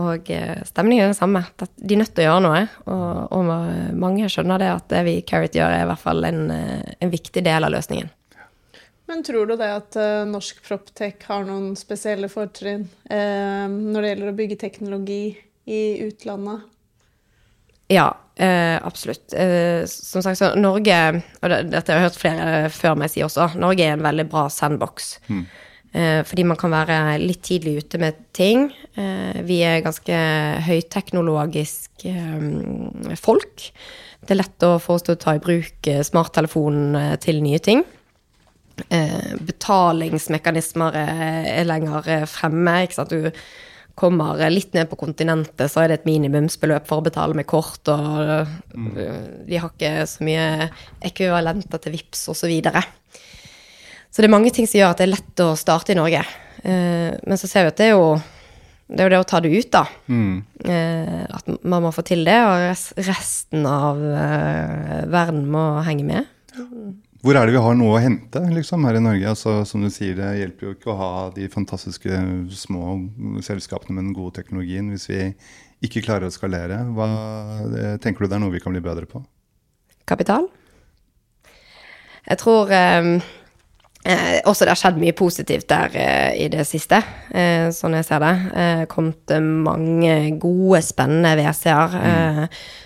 Og 0.00 0.30
eh, 0.30 0.62
stemningen 0.68 1.04
er 1.04 1.10
den 1.10 1.18
samme. 1.18 1.44
De 1.58 1.94
er 1.94 2.02
nødt 2.02 2.14
til 2.14 2.24
å 2.24 2.28
gjøre 2.28 2.44
noe. 2.46 2.62
Og, 2.86 3.36
og 3.36 3.94
mange 3.98 4.30
skjønner 4.30 4.62
det 4.62 4.70
at 4.72 4.88
det 4.92 5.04
vi 5.08 5.18
i 5.18 5.26
Carrot 5.26 5.56
gjør, 5.56 5.74
er 5.74 5.84
i 5.84 5.90
hvert 5.90 6.04
fall 6.04 6.24
en, 6.28 6.42
eh, 6.54 6.96
en 7.00 7.12
viktig 7.12 7.44
del 7.46 7.66
av 7.66 7.74
løsningen. 7.74 8.10
Men 9.10 9.24
tror 9.26 9.48
du 9.50 9.56
det 9.58 9.66
at 9.74 9.96
norsk 10.30 10.60
proptech 10.62 11.24
har 11.26 11.42
noen 11.42 11.72
spesielle 11.74 12.28
fortrinn 12.30 12.84
eh, 13.10 13.64
når 13.66 13.96
det 14.04 14.12
gjelder 14.12 14.30
å 14.30 14.36
bygge 14.38 14.58
teknologi 14.60 15.24
i 15.66 15.80
utlandet? 16.06 16.68
Ja, 17.90 18.12
eh, 18.40 18.76
absolutt. 18.82 19.32
Eh, 19.36 19.84
som 19.90 20.24
sagt, 20.24 20.40
så 20.40 20.52
Norge, 20.58 21.00
og 21.40 21.52
det, 21.52 21.60
dette 21.72 21.92
har 21.92 22.00
jeg 22.00 22.08
hørt 22.08 22.20
flere 22.20 22.70
før 22.74 22.96
meg 23.00 23.12
si 23.12 23.24
også, 23.26 23.52
Norge 23.60 23.86
er 23.86 23.96
en 23.96 24.06
veldig 24.06 24.26
bra 24.32 24.48
sandbox. 24.52 25.14
Eh, 25.90 26.20
fordi 26.22 26.44
man 26.46 26.58
kan 26.58 26.70
være 26.70 27.18
litt 27.22 27.42
tidlig 27.48 27.80
ute 27.84 27.98
med 27.98 28.18
ting. 28.36 28.68
Eh, 28.94 29.40
vi 29.46 29.60
er 29.66 29.82
ganske 29.82 30.20
høyteknologisk 30.66 32.04
eh, 32.06 33.16
folk. 33.18 33.70
Det 34.20 34.36
er 34.36 34.42
lett 34.42 34.66
å 34.68 34.76
få 34.82 34.98
oss 34.98 35.06
til 35.06 35.16
å 35.16 35.20
ta 35.20 35.34
i 35.34 35.42
bruk 35.42 35.88
smarttelefonen 36.06 37.18
til 37.24 37.40
nye 37.42 37.58
ting. 37.64 37.82
Eh, 38.88 39.34
betalingsmekanismer 39.44 40.96
er, 40.96 41.50
er 41.60 41.66
lenger 41.68 42.28
fremme. 42.30 42.76
Ikke 42.86 43.00
sant? 43.00 43.10
Du 43.12 43.30
kommer 44.00 44.40
litt 44.52 44.72
ned 44.76 44.88
på 44.90 44.98
kontinentet, 45.00 45.68
så 45.68 45.82
er 45.82 45.90
det 45.90 46.00
et 46.00 46.08
minimumsbeløp 46.08 46.88
for 46.88 47.00
å 47.00 47.06
betale 47.06 47.36
med 47.36 47.48
kort, 47.50 47.82
og 47.92 48.32
eh, 48.32 49.20
de 49.46 49.60
har 49.60 49.72
ikke 49.74 50.06
så 50.08 50.24
mye 50.26 50.70
ekvivalenter 51.10 51.82
til 51.82 51.96
VIPS 51.98 52.24
osv. 52.32 52.40
Så, 52.40 52.48
videre. 52.48 52.80
så 54.08 54.22
det 54.22 54.30
er 54.30 54.32
mange 54.32 54.52
ting 54.56 54.68
som 54.68 54.80
gjør 54.80 54.94
at 54.94 55.02
det 55.02 55.06
er 55.06 55.12
lett 55.12 55.44
å 55.44 55.52
starte 55.60 55.92
i 55.92 55.98
Norge. 55.98 56.24
Eh, 56.64 57.10
men 57.20 57.40
så 57.40 57.50
ser 57.50 57.66
vi 57.66 57.74
at 57.74 57.80
det 57.80 57.90
er 57.90 57.96
jo 57.98 58.14
det 58.90 59.04
er 59.04 59.06
jo 59.06 59.12
det 59.12 59.20
å 59.22 59.28
ta 59.30 59.38
det 59.38 59.52
ut, 59.54 59.68
da. 59.70 59.84
Mm. 60.10 60.40
at 61.30 61.50
man 61.62 61.84
må 61.84 61.92
få 61.94 62.02
til 62.08 62.24
det, 62.26 62.40
og 62.42 63.04
resten 63.06 63.68
av 63.70 64.00
eh, 64.02 65.04
verden 65.12 65.44
må 65.52 65.62
henge 65.86 66.08
med. 66.08 66.32
Hvor 67.20 67.36
er 67.36 67.44
det 67.44 67.52
vi 67.52 67.60
har 67.60 67.74
noe 67.76 67.98
å 67.98 68.00
hente 68.00 68.40
liksom, 68.48 68.86
her 68.88 68.96
i 68.96 69.02
Norge? 69.04 69.32
Altså, 69.34 69.58
som 69.68 69.82
du 69.84 69.90
sier, 69.92 70.14
Det 70.16 70.30
hjelper 70.38 70.66
jo 70.66 70.76
ikke 70.76 70.92
å 70.92 71.00
ha 71.00 71.10
de 71.34 71.50
fantastiske 71.52 72.22
små 72.56 72.94
selskapene 73.44 73.98
med 73.98 74.06
den 74.06 74.14
gode 74.16 74.38
teknologien 74.38 74.88
hvis 74.88 75.04
vi 75.10 75.26
ikke 75.84 76.04
klarer 76.06 76.30
å 76.30 76.32
skalere. 76.32 76.80
Hva, 76.96 77.10
eh, 77.76 77.98
tenker 78.00 78.24
du 78.24 78.30
det 78.30 78.38
er 78.38 78.42
noe 78.46 78.54
vi 78.54 78.62
kan 78.64 78.72
bli 78.72 78.80
bedre 78.84 79.08
på? 79.10 79.20
kapital. 80.10 80.48
Jeg 82.26 82.38
tror 82.42 82.70
eh, 82.74 83.10
Eh, 84.10 84.40
også 84.48 84.64
det 84.66 84.72
har 84.72 84.78
skjedd 84.80 84.96
mye 84.98 85.14
positivt 85.14 85.66
der 85.70 85.92
eh, 86.00 86.30
i 86.44 86.46
det 86.50 86.64
siste, 86.66 86.98
eh, 87.36 87.68
sånn 87.76 87.94
jeg 87.98 88.06
ser 88.08 88.22
det. 88.24 88.30
Eh, 88.62 88.82
kommet 88.90 89.34
eh, 89.36 89.42
mange 89.44 90.14
gode, 90.42 90.80
spennende 90.82 91.34
WC-er 91.38 91.96
eh, 92.00 92.40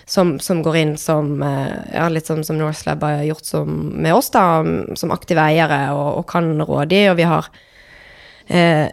som, 0.05 0.35
som 0.43 0.59
går 0.65 0.77
inn 0.81 0.91
som 1.01 1.31
eh, 1.41 1.71
Ja, 1.95 2.09
litt 2.11 2.27
som, 2.29 2.43
som 2.45 2.59
Norselab 2.59 3.05
har 3.07 3.23
gjort 3.29 3.47
som, 3.47 3.71
med 3.95 4.13
oss, 4.17 4.29
da, 4.35 4.43
som 4.99 5.13
aktive 5.15 5.47
eiere 5.47 5.79
og, 5.95 6.09
og 6.19 6.27
kan 6.33 6.51
rådgi, 6.61 7.05
og 7.13 7.17
vi 7.21 7.29
har 7.31 7.47
eh, 8.47 8.85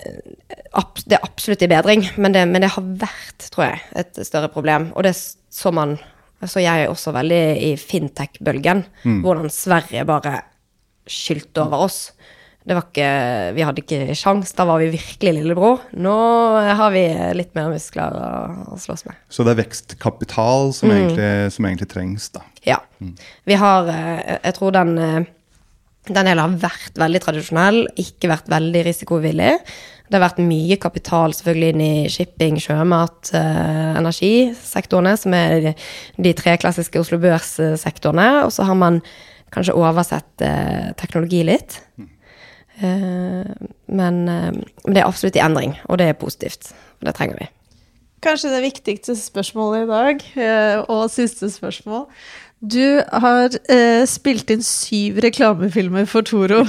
abs- 0.79 1.05
Det 1.05 1.19
er 1.19 1.27
absolutt 1.27 1.63
i 1.67 1.71
bedring, 1.75 2.07
men 2.17 2.33
det, 2.39 2.47
men 2.49 2.63
det 2.65 2.71
har 2.77 2.87
vært, 3.03 3.51
tror 3.53 3.67
jeg, 3.67 3.83
et 4.05 4.23
større 4.27 4.49
problem. 4.53 4.93
Og 4.97 5.05
det 5.05 5.17
så 5.19 5.73
man 5.75 5.99
Så 6.43 6.59
jeg 6.59 6.89
også 6.91 7.13
veldig 7.15 7.43
i 7.63 7.77
fintech-bølgen, 7.79 8.81
hvordan 9.23 9.51
Sverige 9.55 10.03
bare 10.09 10.41
skylte 11.09 11.65
over 11.65 11.87
oss. 11.89 12.01
Det 12.63 12.77
var 12.79 12.85
ikke, 12.87 13.09
vi 13.57 13.65
hadde 13.67 13.83
ikke 13.83 14.15
sjans, 14.15 14.53
da 14.55 14.67
var 14.69 14.79
vi 14.79 14.93
virkelig 14.93 15.33
lillebror. 15.41 15.83
Nå 15.99 16.15
har 16.79 16.93
vi 16.95 17.03
litt 17.35 17.57
mer 17.59 17.73
muskler 17.73 18.15
å, 18.15 18.29
å 18.77 18.79
slåss 18.79 19.03
med. 19.09 19.19
Så 19.35 19.43
det 19.43 19.57
er 19.57 19.63
vekstkapital 19.65 20.71
som, 20.77 20.93
egentlig, 20.95 21.31
som 21.57 21.67
egentlig 21.67 21.91
trengs, 21.91 22.29
da. 22.37 22.45
Ja. 22.63 22.79
Vi 23.49 23.57
har 23.59 23.89
eh, 23.91 24.37
Jeg 24.37 24.55
tror 24.61 24.77
den 24.77 24.95
eh, 25.03 25.25
den 26.11 26.27
delen 26.27 26.41
har 26.43 26.55
vært 26.59 26.97
veldig 26.99 27.21
tradisjonell, 27.23 27.85
ikke 28.01 28.31
vært 28.33 28.49
veldig 28.51 28.81
risikovillig. 28.89 29.53
Det 30.11 30.19
har 30.19 30.25
vært 30.25 30.41
mye 30.43 30.77
kapital 30.83 31.35
selvfølgelig 31.37 31.69
inn 31.73 31.83
i 31.85 32.09
shipping, 32.11 32.59
sjømat, 32.61 33.31
eh, 33.39 33.93
energisektorene, 34.01 35.13
som 35.17 35.37
er 35.39 35.55
de, 35.69 35.75
de 36.27 36.33
tre 36.35 36.57
klassiske 36.59 36.99
Oslo 36.99 37.21
Børs-sektorene. 37.23 38.43
Og 38.43 38.51
så 38.51 38.67
har 38.67 38.79
man 38.81 38.99
kanskje 39.53 39.77
oversett 39.77 40.45
eh, 40.45 40.93
teknologi 40.99 41.43
litt. 41.47 41.81
Eh, 41.99 43.49
men, 43.87 44.23
eh, 44.29 44.53
men 44.53 44.95
det 44.95 45.03
er 45.03 45.09
absolutt 45.09 45.37
i 45.39 45.45
endring, 45.45 45.77
og 45.89 46.01
det 46.01 46.11
er 46.11 46.19
positivt. 46.21 46.73
Og 47.01 47.09
det 47.09 47.17
trenger 47.19 47.43
vi. 47.43 47.51
Kanskje 48.23 48.53
det 48.53 48.63
viktigste 48.63 49.17
spørsmålet 49.19 49.85
i 49.85 49.91
dag, 49.91 50.25
eh, 50.39 50.79
og 50.87 51.11
siste 51.11 51.51
spørsmål. 51.51 52.07
Du 52.63 53.03
har 53.11 53.51
eh, 53.69 54.05
spilt 54.07 54.51
inn 54.55 54.63
syv 54.63 55.19
reklamefilmer 55.25 56.07
for 56.07 56.23
Toro. 56.23 56.63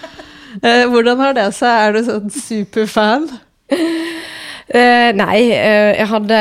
eh, 0.64 0.86
hvordan 0.88 1.20
har 1.20 1.36
det 1.36 1.50
seg? 1.58 1.68
Er 1.68 1.92
du 1.92 2.06
sånn 2.06 2.32
superfan? 2.32 3.28
Eh, 4.66 5.12
nei, 5.14 5.42
uh, 5.54 5.92
jeg 5.94 6.06
hadde 6.10 6.38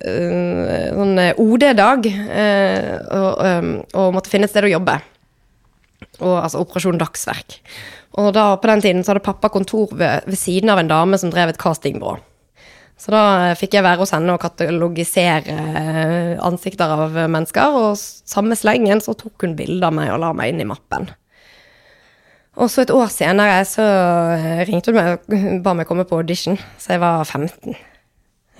uh, 0.00 0.84
sånn 0.96 1.18
OD-dag 1.42 2.06
og, 2.08 3.32
um, 3.44 3.74
og 4.00 4.14
måtte 4.16 4.32
finne 4.32 4.48
et 4.48 4.52
sted 4.54 4.64
å 4.64 4.70
jobbe. 4.72 4.94
Og, 6.22 6.38
altså 6.38 6.62
Operasjon 6.62 7.00
Dagsverk. 7.00 7.58
Og 8.16 8.30
da 8.32 8.46
på 8.56 8.70
den 8.70 8.84
tiden 8.84 9.02
så 9.04 9.12
hadde 9.12 9.26
pappa 9.26 9.50
kontor 9.52 9.92
ved, 9.92 10.24
ved 10.30 10.40
siden 10.40 10.72
av 10.72 10.80
en 10.80 10.88
dame 10.88 11.18
som 11.20 11.32
drev 11.34 11.52
et 11.52 11.60
castingbyrå. 11.60 12.16
Så 12.96 13.10
da 13.10 13.52
fikk 13.58 13.74
jeg 13.74 13.84
være 13.84 13.98
hos 14.04 14.14
henne 14.14 14.36
og 14.36 14.40
katalogisere 14.40 15.56
ansikter 16.46 16.92
av 16.94 17.16
mennesker, 17.18 17.74
og 17.74 17.98
samme 17.98 18.54
slengen 18.56 19.02
så 19.02 19.16
tok 19.18 19.44
hun 19.44 19.56
bilde 19.58 19.84
av 19.84 19.96
meg 19.98 20.12
og 20.14 20.22
la 20.22 20.30
meg 20.36 20.54
inn 20.54 20.62
i 20.62 20.68
mappen. 20.70 21.10
Og 22.54 22.70
så 22.70 22.84
et 22.84 22.92
år 22.94 23.10
senere 23.10 23.64
så 23.66 23.84
eh, 24.36 24.62
ringte 24.68 24.92
hun 24.92 25.00
meg 25.00 25.16
og 25.18 25.42
ba 25.64 25.74
meg 25.74 25.88
komme 25.88 26.06
på 26.08 26.20
audition, 26.20 26.58
så 26.78 26.94
jeg 26.94 27.02
var 27.02 27.24
15. 27.24 27.74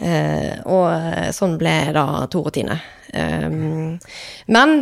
Eh, 0.03 0.55
og 0.67 0.89
eh, 0.91 1.31
sånn 1.35 1.55
ble 1.61 1.77
da 1.95 2.05
Tor 2.31 2.51
og 2.51 2.55
Tine. 2.57 2.81
Um, 3.15 4.01
men 4.51 4.73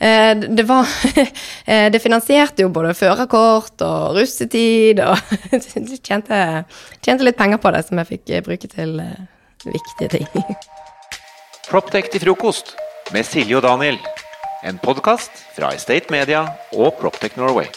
eh, 0.00 0.30
det 0.32 0.64
var 0.64 0.88
eh, 1.66 1.90
Det 1.92 1.98
finansierte 2.00 2.64
jo 2.64 2.70
både 2.72 2.94
førerkort 2.96 3.84
og 3.84 4.16
russetid, 4.16 5.02
og 5.04 5.20
tjente, 6.06 6.40
tjente 7.04 7.28
litt 7.28 7.36
penger 7.36 7.60
på 7.60 7.74
det 7.76 7.84
som 7.84 8.00
jeg 8.00 8.10
fikk 8.14 8.34
bruke 8.48 8.72
til 8.72 8.96
viktige 9.66 10.08
ting. 10.16 10.56
Proptech 11.68 12.08
til 12.12 12.24
frokost 12.24 12.74
med 13.12 13.28
Silje 13.28 13.60
og 13.60 13.66
Daniel. 13.68 14.00
En 14.64 14.80
podkast 14.80 15.44
fra 15.52 15.74
Estate 15.76 16.08
Media 16.14 16.46
og 16.72 16.94
Proptech 16.96 17.36
Norway. 17.36 17.68